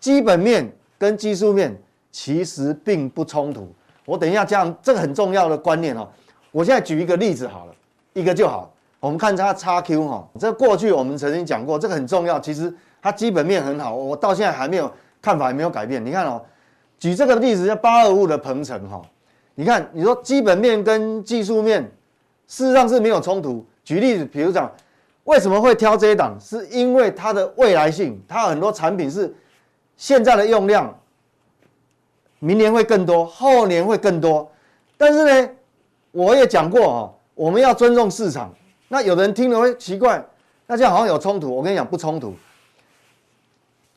[0.00, 1.72] 基本面跟技术面
[2.10, 3.72] 其实并不冲突。
[4.04, 6.08] 我等一下讲这个很重要的观念哦。
[6.50, 7.74] 我现在举一个例子好了，
[8.12, 8.68] 一个就好。
[8.98, 12.40] 我们看它 XQ 哈，这过去我们曾经讲过，这个很重要。
[12.40, 16.04] 其实它基本面很好，我到现在还没有看法还没有改变。
[16.04, 16.42] 你看哦，
[16.98, 19.02] 举这个例子叫八二五的鹏程哈，
[19.54, 21.90] 你看你说基本面跟技术面。
[22.50, 23.62] 事实上是没有冲突。
[23.84, 24.72] 举例子，比如讲，
[25.24, 26.34] 为什么会挑这一档？
[26.40, 29.30] 是因为它的未来性，它很多产品是
[29.98, 30.98] 现在的用量，
[32.38, 34.50] 明年会更多，后年会更多。
[34.96, 35.50] 但是呢，
[36.10, 38.50] 我也讲过哈，我们要尊重市场。
[38.88, 40.26] 那有的人听了会奇怪，
[40.66, 41.54] 那这样好像有冲突。
[41.54, 42.32] 我跟你讲，不冲突。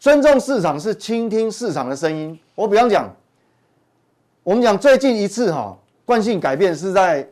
[0.01, 2.37] 尊重市场是倾听市场的声音。
[2.55, 3.07] 我比方讲，
[4.41, 7.25] 我们讲最近一次哈惯性改变是在。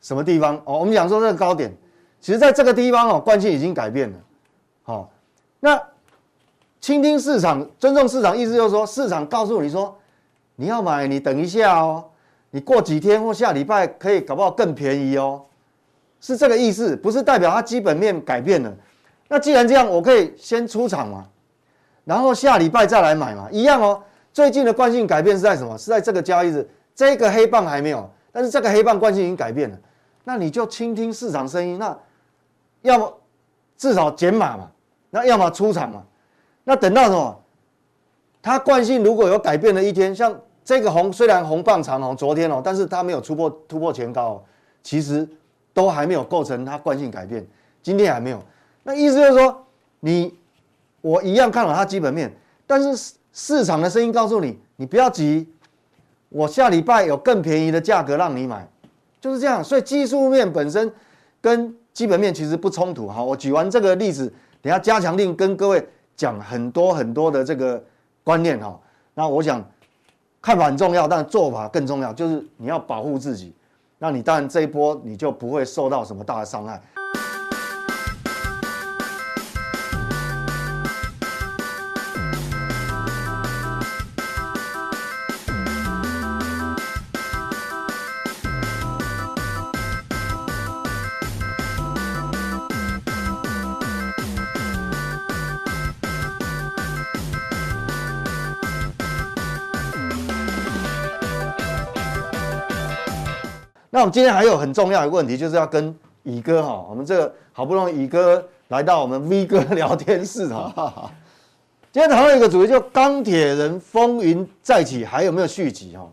[0.00, 0.78] 什么地方哦？
[0.78, 1.70] 我们讲说这个高点，
[2.22, 4.16] 其实在这个地方哦，惯性已经改变了。
[4.82, 5.10] 好，
[5.58, 5.78] 那
[6.80, 9.94] 倾听市场、尊重市场，意思就是说，市场告诉你说，
[10.56, 12.02] 你要买，你等一下哦，
[12.50, 15.44] 你过几天或下礼拜可以搞不好更便宜哦，
[16.18, 18.74] 是这个意思，不是代表它基本面改变了。
[19.28, 21.26] 那既然这样，我可以先出场嘛，
[22.10, 24.02] 然后下礼拜再来买嘛，一样哦。
[24.32, 25.78] 最近的惯性改变是在什么？
[25.78, 29.78] 是在这个交易日，这个黑棒还没有，但是这个黑棒惯性已经改变了。
[30.24, 31.96] 那你就倾听市场声音，那
[32.82, 33.16] 要么
[33.76, 34.68] 至少减码嘛，
[35.08, 36.02] 那要么出场嘛。
[36.64, 37.40] 那等到什么？
[38.42, 44.42] 它惯性如果有改变的一天，像这个红虽然红棒长红，昨天哦，但是它没有突破突破前高，哦，
[44.82, 45.28] 其实
[45.72, 47.46] 都还没有构成它惯性改变，
[47.84, 48.42] 今天还没有。
[48.82, 49.64] 那意思就是说，
[50.00, 50.36] 你
[51.00, 52.32] 我一样看好它基本面，
[52.66, 55.48] 但是市场的声音告诉你，你不要急，
[56.28, 58.68] 我下礼拜有更便宜的价格让你买，
[59.20, 59.62] 就是这样。
[59.62, 60.92] 所以技术面本身
[61.40, 63.08] 跟基本面其实不冲突。
[63.08, 65.86] 好，我举完这个例子，等下加强令跟各位
[66.16, 67.82] 讲很多很多的这个。
[68.22, 68.78] 观念哈，
[69.14, 69.64] 那我想
[70.42, 73.52] 看法很重要，但做法更重要，就是你要保护自己，
[73.98, 76.80] 那你当然这一波你就不会受到什么大的伤害。
[103.92, 111.10] 那我们今天还有很重要的问题，就是要跟乙哥哈，我们这个好不容易乙哥来到我们 V 哥 聊天室哈。
[111.90, 116.08] 今天讨论一个主题，就钢铁人风云再起，还有没有续集哈？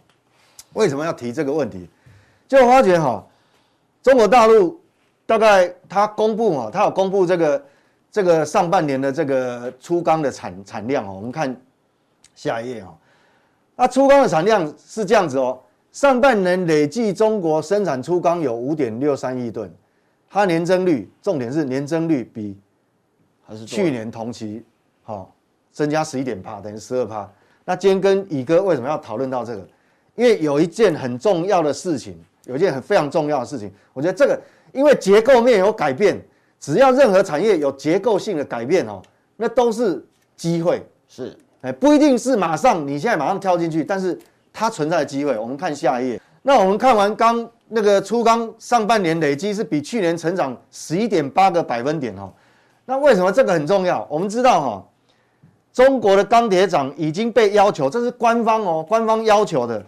[0.74, 1.88] 为什么要提这个问题？
[2.48, 3.24] 就发觉哈，
[4.02, 4.82] 中国大陆
[5.28, 7.66] 大概他公布哈，他有公布这个
[8.12, 11.14] 这个上半年的这个粗钢的产产量哦。
[11.14, 11.56] 我们看
[12.34, 12.98] 下一页哈，
[13.76, 15.60] 那粗钢的产量是这样子哦。
[15.98, 19.68] 上半年累计中国生产出钢有五点六三亿吨，
[20.30, 22.56] 它年增率，重点是年增率比
[23.44, 24.64] 还是去年同期
[25.02, 25.34] 好
[25.72, 27.28] 增加十一点八，等于十二趴。
[27.66, 29.68] 那今天跟乙哥为什么要讨论到这个？
[30.14, 34.40] 因为有一件很重要的事情，有一件很非常重要的事情，我觉得这个
[34.74, 36.24] 因为结构面有改变，
[36.60, 39.02] 只要任何产业有结构性的改变哦，
[39.36, 40.06] 那都是
[40.36, 44.16] 机会，是哎，不一定是马上你现在马上跳进去，但是。
[44.60, 46.20] 它存在的机会，我们看下一页。
[46.42, 52.34] 那我们看完钢那个粗钢上半年累积是比去年成长十一点八个百分点哦。
[52.84, 54.08] 那为什么这个很重要？
[54.10, 54.84] 我们知道哈，
[55.72, 59.86] 中国的钢铁厂已经被要求，这是官方哦，官方要求的。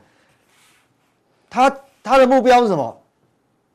[1.49, 2.95] 它它的目标是什么？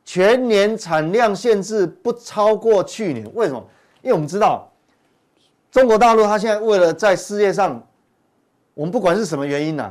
[0.05, 3.29] 全年产量限制不超过去年。
[3.35, 3.65] 为什么？
[4.01, 4.71] 因为我们知道，
[5.73, 7.83] 中国大陆它现在为了在世界上，
[8.75, 9.91] 我们不管是什么原因呐、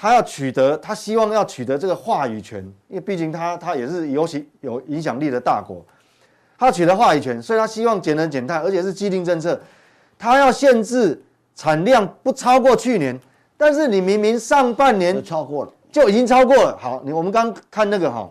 [0.00, 5.84] 他要取得，他希望要取得这个话语权，因为毕竟他他也是尤其有影响力的大国，
[6.56, 9.60] 他取得话语权，所以他希望节能减碳，而且是既定政策，
[10.16, 11.20] 他要限制
[11.56, 13.18] 产量不超过去年，
[13.56, 16.78] 但是你明明上半年超过了，就已经超过了。
[16.78, 18.30] 好，你我们刚看那个哈，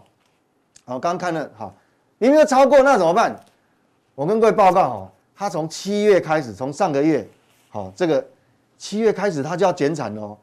[0.86, 1.76] 好，刚看了好，
[2.18, 3.38] 明明超过，那怎么办？
[4.16, 7.28] 我跟各位报告哈，他从七月开始，从上个月，
[7.68, 8.26] 好，这个
[8.78, 10.38] 七月开始他就要减产了，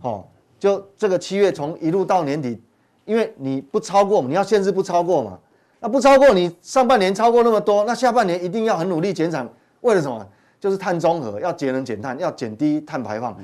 [0.00, 0.28] 好。
[0.58, 2.60] 就这个七月从一路到年底，
[3.04, 5.38] 因为你不超过，你要限制不超过嘛，
[5.80, 9.48] 那不超过你上半年超过那么多，那下半年一定要很努力减产，
[9.82, 10.26] 为了什么？
[10.58, 13.36] 就是碳中和，要节能减碳，要减低碳排放。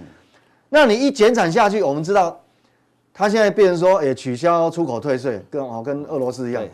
[0.69, 2.41] 那你一减产下去，我们知道，
[3.13, 6.65] 它现在变成说也取消出口退税，跟哦跟俄罗斯一样，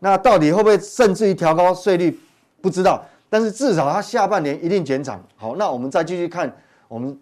[0.00, 2.20] 那到底会不会甚至于调高税率？
[2.60, 5.18] 不知道，但是至少他下半年一定减产。
[5.36, 6.54] 好，那我们再继续看
[6.88, 7.18] 我们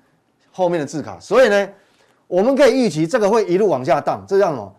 [0.50, 1.68] 后面的字卡，所以呢。
[2.26, 4.72] 我们可以预期这个会一路往下荡，这样哦。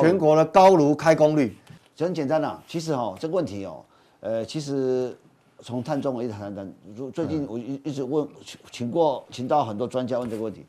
[0.00, 1.56] 全国的高炉开工率
[1.94, 2.62] 就很简单啦。
[2.66, 3.84] 其实哈，这个问题哦，
[4.20, 5.14] 呃，其实
[5.60, 6.72] 从碳中和一直谈谈。
[7.12, 8.26] 最近我一一直问，
[8.70, 10.64] 请过请到很多专家问这个问题。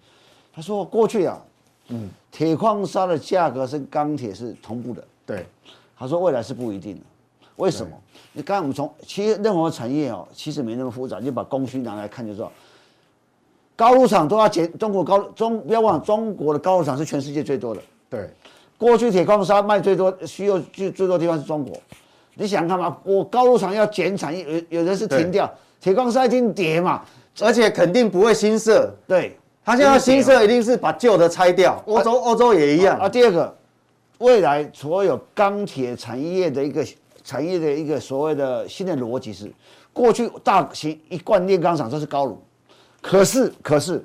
[0.53, 1.41] 他说过去啊，
[1.87, 5.03] 嗯，铁矿砂的价格是钢铁是同步的。
[5.25, 5.45] 对。
[5.97, 7.01] 他说未来是不一定的。
[7.55, 7.97] 为什么？
[8.33, 12.51] 你刚才我们从其实任何产业哦，其实没那么复杂，你就把供需拿来看就知道。
[13.75, 17.81] 高炉厂都要减，中国高中不要忘了，中国的高炉厂是全世界最多的。
[18.09, 18.29] 对，
[18.77, 21.77] 过去铁矿砂卖最多，需要最最多的地方是中国。
[22.35, 22.97] 你想看嘛？
[23.03, 25.49] 我高炉厂要减产，有有人是停掉，
[25.81, 27.01] 铁矿砂一定跌嘛，
[27.41, 28.89] 而且肯定不会新设。
[29.07, 31.81] 对，他现在新设一定是把旧的拆掉。
[31.85, 32.97] 欧洲欧洲也一样。
[32.99, 33.57] 啊，第二个，
[34.19, 36.85] 未来所有钢铁产业的一个
[37.23, 39.51] 产业的一个所谓的新的逻辑是，
[39.91, 42.41] 过去大型一贯炼钢厂都是高炉。
[43.05, 44.03] 可是，可是，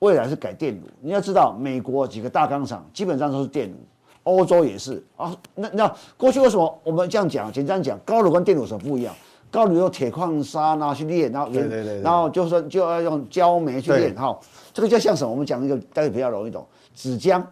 [0.00, 0.82] 未来是改电炉。
[1.00, 3.76] 你要知道，美国几个大钢厂基本上都是电炉，
[4.24, 5.34] 欧洲也是啊。
[5.54, 7.50] 那那过去为什么我们这样讲？
[7.50, 9.14] 简单讲，高炉跟电炉有什么不一样？
[9.50, 14.14] 高炉用铁矿砂然后去炼，然后对对对对然后就说就要用焦煤去炼。
[14.14, 14.38] 哈，
[14.74, 15.30] 这个就像什么？
[15.30, 17.42] 我们讲一个大家比较容易懂，纸浆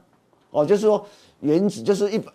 [0.51, 1.07] 哦，就是说
[1.41, 2.35] 原子就是一般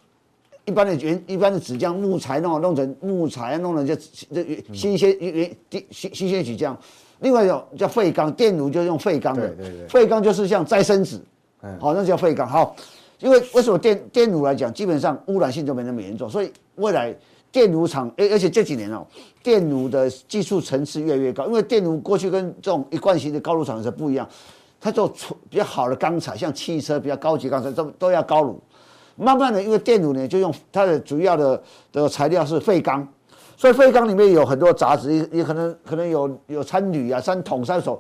[0.66, 3.96] 一般的原一般的纸浆，木材弄弄成木材弄成就
[4.34, 5.58] 这新鲜原原
[5.92, 6.76] 新新鲜纸浆。
[7.20, 11.20] 另外一种叫废钢，电炉就用废钢的，对对对，废钢就是像再生纸，
[11.62, 12.48] 嗯，好，那叫废钢。
[12.48, 12.76] 好，
[13.20, 17.16] 因为为什么电电炉来讲，基本上污染性就没那么严重，所以未来
[17.52, 19.06] 电炉厂，而而且这几年哦，
[19.42, 24.28] 电炉的技术层次越来越高，因为电炉过去跟这种一贯型的高炉厂是不一样，
[24.80, 25.12] 它做
[25.50, 28.62] 比较好的钢材，像汽车比较高级钢材都都要高炉。
[29.16, 31.60] 慢慢的，因为电炉呢，就用它的主要的
[31.92, 33.08] 的材料是废钢，
[33.58, 38.00] 所以废钢里面有很多杂质，也也可能可能有有掺铝啊、掺铜、掺手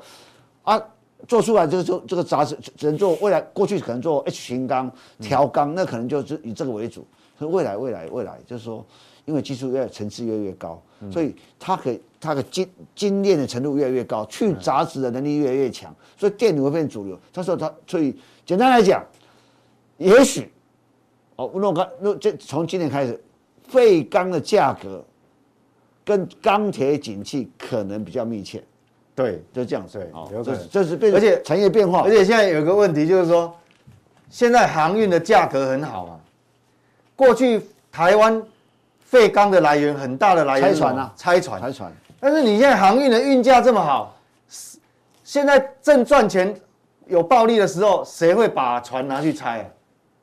[0.62, 0.80] 啊，
[1.28, 4.90] 做出来这个就这个杂质只能做未来过去可能做 H 型钢、
[5.20, 7.06] 条钢，那可能就是以这个为主。
[7.40, 8.86] 所以未来未来未来就是说，
[9.26, 10.82] 因为技术越层次越来越高，
[11.12, 17.20] 所以它可以它的精精炼的程度越来越高，去杂质的能力越来越强，所以电炉会变主流。
[17.34, 19.04] 他说他所以简单来讲，
[19.98, 20.52] 也许。
[21.36, 23.24] 哦，那我看，那这从今年开始，
[23.68, 25.06] 废钢的价格
[26.08, 28.64] 跟钢铁景气可能比较密切，
[29.14, 29.98] 对，就这样子。
[29.98, 33.54] 对，哦，这是这是变，而且产业变化，而且现在有个问题就是说，
[34.30, 36.20] 现在航运的价格很好啊。
[37.14, 38.42] 过去台湾
[39.02, 41.92] 废钢的来源很大的来源，拆船啊，拆船，拆船。
[42.22, 44.16] 但是你现在航运的运价这么好，
[45.26, 46.56] 现在正赚钱
[47.08, 49.60] 有暴利的时候，谁会把船拿去拆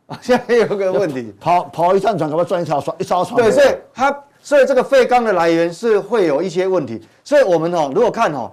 [0.06, 0.16] 啊？
[0.16, 2.96] 啊， 现在有个问题，跑跑一趟船，可不可以赚一条船？
[2.98, 3.36] 一艘船。
[3.36, 7.00] 对，所以它，所以这个废钢的来源是会有一些问题。
[7.24, 8.50] 所以我们哦，如果看哦，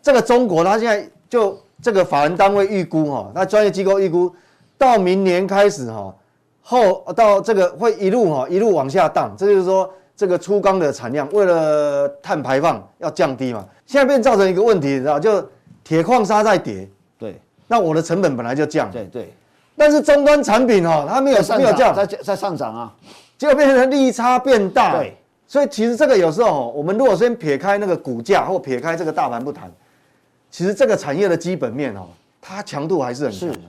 [0.00, 4.32] 这个中国它现在就这个法人单位预估哈，那专业机构预估
[4.78, 6.14] 到明年开始哈，
[6.62, 15.44] 后到这个会一路哈一路往下荡，这就是说这个粗钢的产量为了碳排放要降低嘛，现在变造成一个问题，你知道，就
[15.82, 16.88] 铁矿砂在跌，
[17.18, 19.34] 对，那我的成本本来就降，对对。
[19.76, 22.92] 但是终端产品哦，它没有没有降，在在上涨啊，
[23.38, 24.98] 结果变成利差变大。
[24.98, 25.16] 对，
[25.46, 29.72] 所以其实这个有时候我们如果先撇开那个股价或撇开这个大盘不谈，
[30.50, 32.08] 其实这个产业的基本面哦，
[32.42, 33.48] 它强度还是很强。
[33.48, 33.60] 是，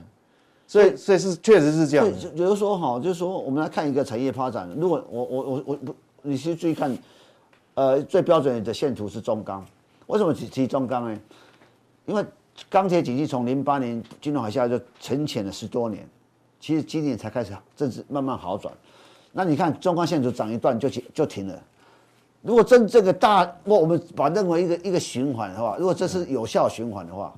[0.66, 2.10] 所以所以是确实是这样。
[2.34, 6.96] 比如说哈，就是说我们来看一个产业发展，如果我我我我不，你去注意看，
[7.74, 9.64] 呃，最标准的线图是中钢，
[10.06, 11.18] 为什么提提中钢呢？
[12.06, 12.24] 因为
[12.68, 16.08] 钢铁景气从零八年金融海啸就沉潜了十多年，
[16.58, 18.74] 其实今年才开始正式慢慢好转。
[19.32, 21.62] 那你看中钢线组涨一段就就停了。
[22.42, 27.34] 如果真这个大，我我们把认为一个一个循环的话，如果这是有效循环的话，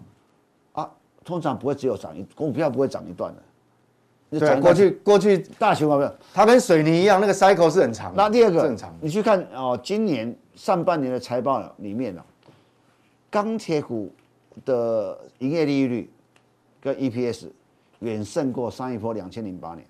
[0.72, 0.90] 啊，
[1.24, 4.38] 通常不会只有涨一股票不会涨一段的。
[4.38, 8.22] 对，过去过去大循环没有，它跟水泥一样，那个 cycle 是很长的。
[8.22, 12.22] 那第二个正常，你去看哦，今年上半年的财报里面呢，
[13.30, 14.10] 钢铁股。
[14.66, 16.10] 的营业利率
[16.78, 17.46] 跟 EPS
[18.00, 19.82] 远胜过上一波两千零八年，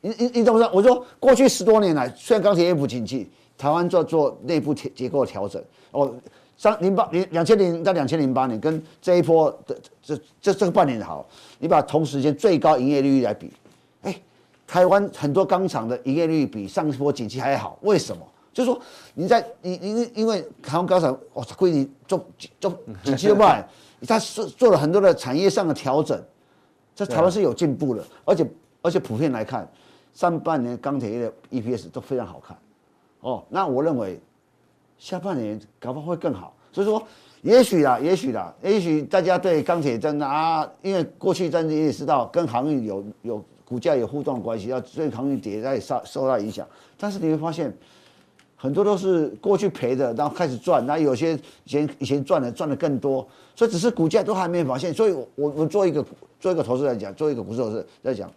[0.00, 0.70] 你你你懂不懂？
[0.72, 6.14] 我说过去十多年来，虽然钢铁业不景气，台湾做做内部结结构调整哦，
[6.56, 11.26] 上零八零两千零到两千零八年跟这一波的这这这个半年好，
[11.58, 13.52] 你把同时间最高营业利率来比，
[14.02, 14.20] 哎，
[14.66, 18.22] 台湾很多钢厂的营业率比上一波景气还好，为什么？
[18.52, 18.80] 就是说，
[19.12, 22.26] 你在你你因为台湾钢厂，哇，亏你做
[22.58, 22.72] 做
[23.04, 23.62] 几千万，
[24.06, 26.18] 他是做了很多的产业上的调整，
[26.94, 28.46] 在台湾是有进步的，而且
[28.80, 29.70] 而且普遍来看，
[30.16, 32.56] 上半年钢铁业的 EPS 都非常好看，
[33.20, 34.18] 哦，那我认为
[34.96, 37.02] 下半年搞不好会更好，所以说
[37.42, 47.70] 也许啦，也许啦，也许大家对钢铁真的啊，因为过去真的也知道跟航运有有股价有互动关系，要所以航运跌在受受到影响，但是你会发现。
[48.58, 54.92] 很多都是过去赔的，然后开始赚，那有些以前以前赚的赚的更多，所以只是股价都还没发现。
[54.94, 56.02] 所以我，我我做一个
[56.40, 58.32] 做一个投资来讲，做一个股市投资来讲，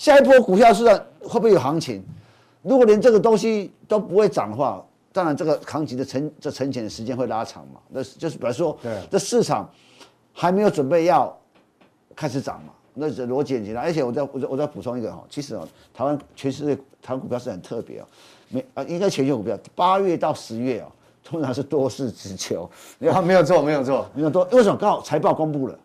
[0.00, 2.02] 下一波股票市场会不会有行情？
[2.62, 4.82] 如果连这个东西都不会涨的话，
[5.12, 7.78] 当然这个行情的沉这沉潜的时间会拉长嘛。
[7.90, 9.70] 那就是比如说，对，这市场
[10.32, 11.38] 还没有准备要
[12.16, 13.84] 开始涨嘛，那这逻辑很简单。
[13.84, 18.06] 而且我再我再我再补充一个哈，其实啊，台湾全世界台湾股票是很特别啊。
[18.48, 20.88] 没啊，应该全球股票八月到十月啊，
[21.22, 22.62] 通常是多事之秋。
[23.12, 24.44] 啊，没有错，没有错，没有多。
[24.50, 24.78] 为什么？
[24.78, 25.78] 刚好财报公布了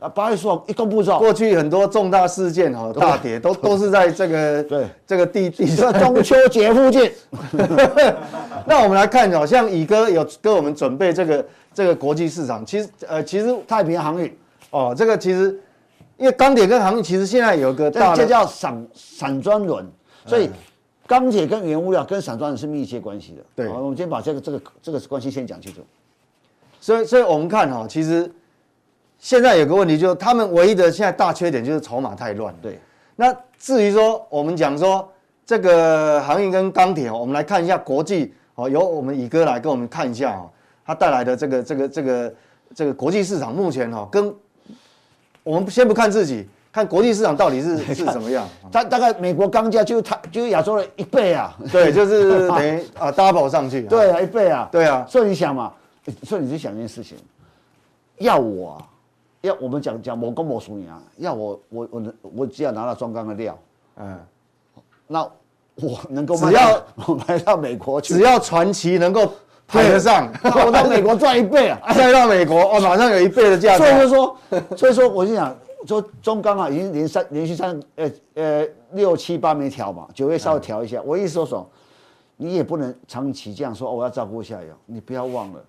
[0.00, 7.10] 啊，八月十号一公布之后，过去很多重大事件哈，大跌都都是在这个对这个地地在中秋节附近。
[8.66, 14.34] 那我们来看，哦像乙哥有跟我们准备这个这个国际市场，其实呃，其实太平洋航运
[14.70, 15.60] 哦，这个其实
[16.16, 19.86] 因为钢铁跟航运其实现在有个大，这叫散散装轮，
[20.26, 20.48] 所以。
[21.06, 23.42] 钢铁跟原物料跟散装是密切关系的。
[23.56, 25.80] 对，好，我们先把这个这个这个关系先讲清楚。
[26.80, 28.32] 所以，所以我们看哈，其实
[29.20, 32.52] 现在有个问题，就是他们唯一的现在大缺点就是筹码太乱。
[32.60, 32.80] 对。
[33.14, 35.06] 那至于说我们讲说
[35.44, 40.48] 这个航运跟钢铁，我们来看一下国际哦，由我们乙哥来跟我们看一下哦。
[40.86, 42.34] 它带来的这个这个这个
[42.74, 44.34] 这个国际市场目前哈、哦，跟
[45.44, 48.48] 我们先不看自己，看国际市场到底是是怎么样。
[48.72, 53.82] 大大概美国钢价就它就是亚洲的一倍啊，对，就是等于啊 double 上去。
[53.82, 54.68] 对啊，一倍啊。
[54.72, 55.72] 对啊，所以你想嘛，
[56.24, 57.18] 所以你就想一件事情，
[58.18, 58.86] 要我、啊，
[59.42, 63.58] 要我们讲讲某公某属你啊，要我我我能我只要拿到中钢的料，
[63.96, 64.18] 嗯，
[65.06, 65.22] 那
[65.76, 69.30] 我能够只要 我买到美国去，只要传奇能够。
[69.72, 71.78] 排得上，我到美国赚一倍啊！
[71.94, 73.84] 再到美国，哦，马上有一倍的价格。
[73.84, 74.36] 所以就说，
[74.76, 81.00] 所以说，我就想说，中钢啊，已经连三连续三呃呃六七八没调嘛，九月稍微调一下。
[81.02, 81.70] 我意思说说，
[82.36, 85.64] 你也不能长期这样说，我要照顾下游，你不要忘了。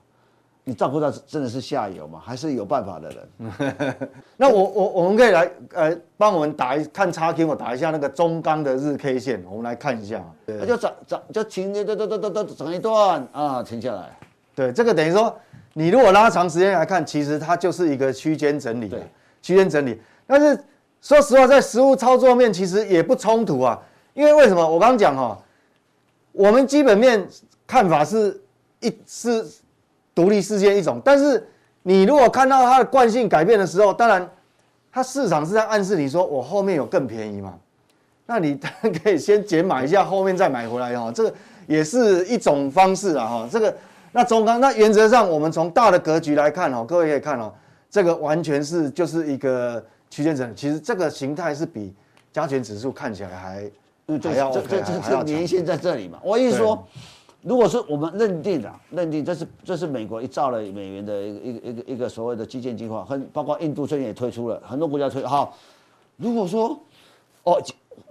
[0.72, 2.22] 你照顾到真的是下游嘛？
[2.24, 4.08] 还是有办法的人？
[4.38, 10.24] 那我我我们可以来呃帮我们打一看叉 K，我打一下那个中钢的日 K 线，我们来看一下。
[10.46, 14.18] 那就涨涨就停，就就就就就涨一段啊，停下来。
[14.56, 15.38] 对，这个等于说
[15.74, 18.90] 你如果拉长时间来看，其实它就是一个区间整理。
[19.42, 20.00] 区间整理。
[20.26, 20.58] 但是
[21.02, 23.78] 说实话，在实物操作面其实也不冲突啊，
[24.14, 24.66] 因为为什么？
[24.66, 25.38] 我刚刚讲哈，
[26.32, 27.28] 我们基本面
[27.68, 28.42] 看法是
[28.80, 29.46] 一是。
[30.14, 31.48] 独立事件一种，但是
[31.84, 34.30] 你如果看到它的惯性改变的时候，当然，
[34.92, 37.54] 它市场是在暗示你说我后面有更便宜嘛，
[38.26, 41.34] 那你当然可以先减码一下，后面再买回来哈，这个
[41.66, 43.50] 也是一种方式啊哈。
[43.50, 43.74] 这个
[44.12, 47.52] 那中钢那原则上我们从大的格局来看哦，各位可以看哦，
[47.90, 51.94] 这个完全是就是一个区间整理，其实这个形态是比
[52.34, 53.72] 加权指数看起来还
[54.08, 56.86] 嗯还要这这这这年限在这里嘛，我意思说。
[57.44, 65.58] 如果是我们认定的，认定这是这是美国一兆的美元的一个一个一个一个所谓的基建计划，很包括印度最近也推出了很多国家推好。
[66.18, 66.80] 如果说
[67.44, 67.60] 哦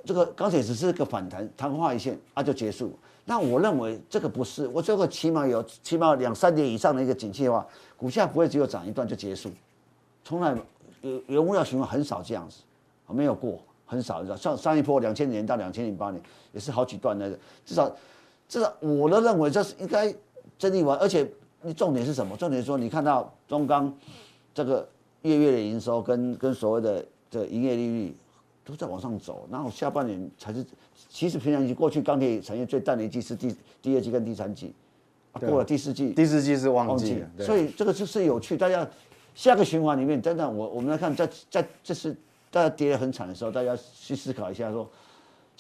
[0.04, 2.92] 这个钢铁只是个反弹昙花一现啊就结束，
[3.24, 7.64] 那我认为这个不是，我这个起码有起码两三年以上的一个景气的话，
[7.96, 9.48] 股价不会只有涨一段就结束，
[10.24, 10.56] 从来
[11.02, 12.62] 有原物料循环很少这样子，
[13.06, 16.20] 没有过很少，像上一波两千年到两千零八年
[16.52, 17.88] 也是好几段那个至少。
[18.50, 20.12] 这个我都认为这是应该
[20.58, 21.26] 争议完，而且
[21.62, 22.36] 你重点是什么？
[22.36, 23.94] 重点是说你看到中钢
[24.52, 24.86] 这个
[25.22, 28.16] 月月的营收跟跟所谓的这营业利率
[28.64, 30.66] 都在往上走，然后下半年才是
[31.08, 34.74] 其实平常期过去钢铁产业最淡的一季是第第二季跟第三季，
[35.32, 38.56] 过了第四季，第四季是旺季，所以这个就是有趣。
[38.56, 38.88] 大家
[39.32, 42.12] 下个循环里面，真的我我们来看，在在这是
[42.50, 44.90] 大家跌得很惨的时候，大家去思考一下说，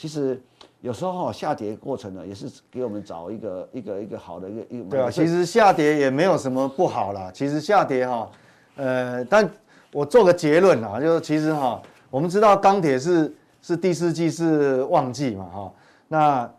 [0.00, 0.40] 其实。
[0.82, 4.84] 有时候哈下跌过程呢，也是给我们找一个一个一个好的一个一个。
[4.88, 7.30] 对啊，其实下跌也没有什么不好啦。
[7.34, 8.30] 其实下跌哈，
[8.76, 9.46] 呃，但
[9.92, 13.30] 我做个结论啊，就是其实哈，我们知道钢铁是
[13.60, 15.72] 是第四季是旺季嘛哈，
[16.08, 16.50] 那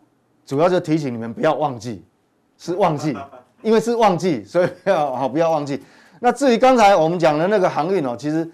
[0.46, 2.04] 主要就提醒你们不要忘记
[2.56, 3.16] 是旺季，
[3.62, 5.82] 因为是旺季，所以不要好不要忘记。
[6.20, 8.48] 那至于刚才我们讲的那个航运哦，其实。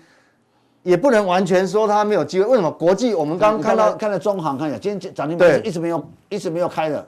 [0.89, 2.47] 也不能完全说它没有机会。
[2.47, 2.71] 为什么？
[2.71, 7.07] 国际我们刚刚看到看到中航，看一下，今天涨停板一直没有一直没有开的。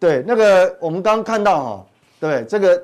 [0.00, 1.86] 对，那个我们刚刚看到哈，
[2.18, 2.82] 对这个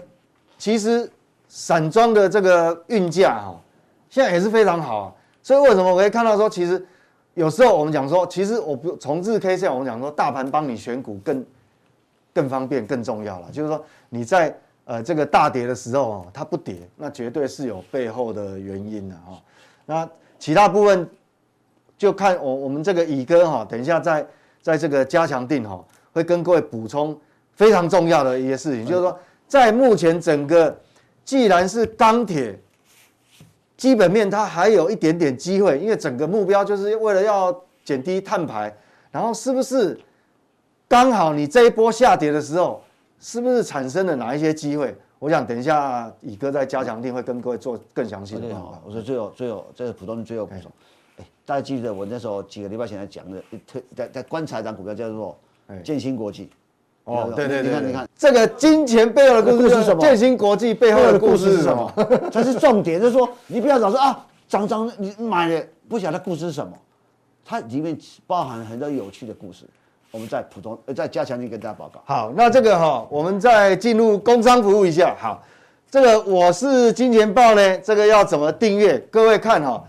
[0.57, 1.11] 其实
[1.49, 3.61] 散装的这个运价哈，
[4.09, 5.13] 现在也是非常好啊。
[5.43, 6.87] 所以为什么我可以看到说，其实
[7.35, 11.45] 有时候我们讲说，其实我不从日 K 线我们讲说，大盘帮你选股更
[12.33, 13.49] 更方便更重要了。
[13.51, 19.43] 就是说你在呃这个大跌的时候哦，它不跌，那绝对是有背后的原因的哈。
[19.89, 20.09] 那
[20.39, 21.09] 其他部分
[21.99, 24.27] 就看我我们这个乙哥哈，等一下在
[24.63, 25.83] 在这个加强定哈，
[26.13, 27.19] 会跟各位补充
[27.55, 30.79] 非常重要的一些事情，就是说在目前整个
[31.25, 32.59] 既然是钢铁
[33.77, 38.75] 基本面，它还有一点点机会，因为整个目标就是为了要减低碳排，
[39.11, 39.99] 然后是不是
[40.89, 42.83] 刚好你这一波下跌的时候，
[43.21, 44.95] 是不是产生了哪一些机会？
[45.19, 48.55] 我想等一下，乙哥在加强定会跟各位做更详细的。
[48.55, 50.71] 好，我说最后最后这是普通人最后补充。
[51.19, 55.39] 哎，大家记得我那时候几个礼拜前来讲的，特在在观察一张股票叫做
[55.83, 56.51] 建新国际。
[57.05, 60.01] 哦，对对对，你看你看这个金钱背后的故事是什么？
[60.01, 61.91] 建新国际背后的故事是什么？
[62.31, 66.77] 才 是重点，就是说你不要老说啊涨涨，你买了不晓得故事是什么，
[67.45, 67.97] 它里面
[68.27, 69.65] 包含很多有趣的故事。
[70.13, 72.01] 我们再普通呃，再加强錠跟大家报告。
[72.07, 75.15] 好，那这个哈，我们再进入工商服务一下。
[75.19, 75.43] 好，
[75.91, 78.99] 这个我是金钱豹呢，这个要怎么订阅？
[79.11, 79.83] 各位看哈，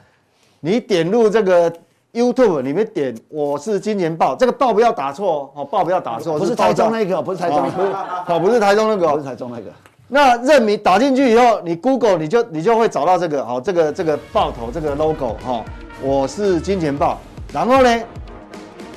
[0.59, 1.71] 你点入这个
[2.11, 7.69] YouTube 里面点我是金钱豹，这个豹不要打错哦，豹不要打错，不是台中那个，不是台中，
[8.25, 9.71] 好，不是台中那个，不是台中那个。
[10.09, 15.63] 那任你打进去以后，你 Google 你就你就会找到这个好，这个这个豹头这个 logo 哈，
[16.01, 17.17] 我是金钱豹，
[17.53, 18.03] 然后呢？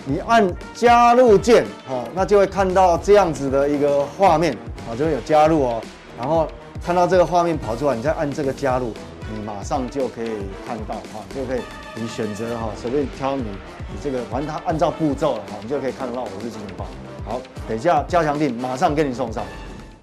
[0.06, 4.52] 你按加入键，哦，那就会看到这样子的一个画面，
[4.88, 5.80] 啊，就会有加入哦。
[6.18, 6.48] 然后
[6.84, 8.92] 看到这个画面跑出来，你再按这个加入，
[9.32, 10.30] 你马上就可以
[10.66, 11.60] 看到哈，就可以
[11.94, 16.86] 你选择哈，随便挑你你这个，反正它按照步骤了哈，你就可以看得到我是金钱豹。
[17.24, 19.44] 好，等一下加强定马上给你送上。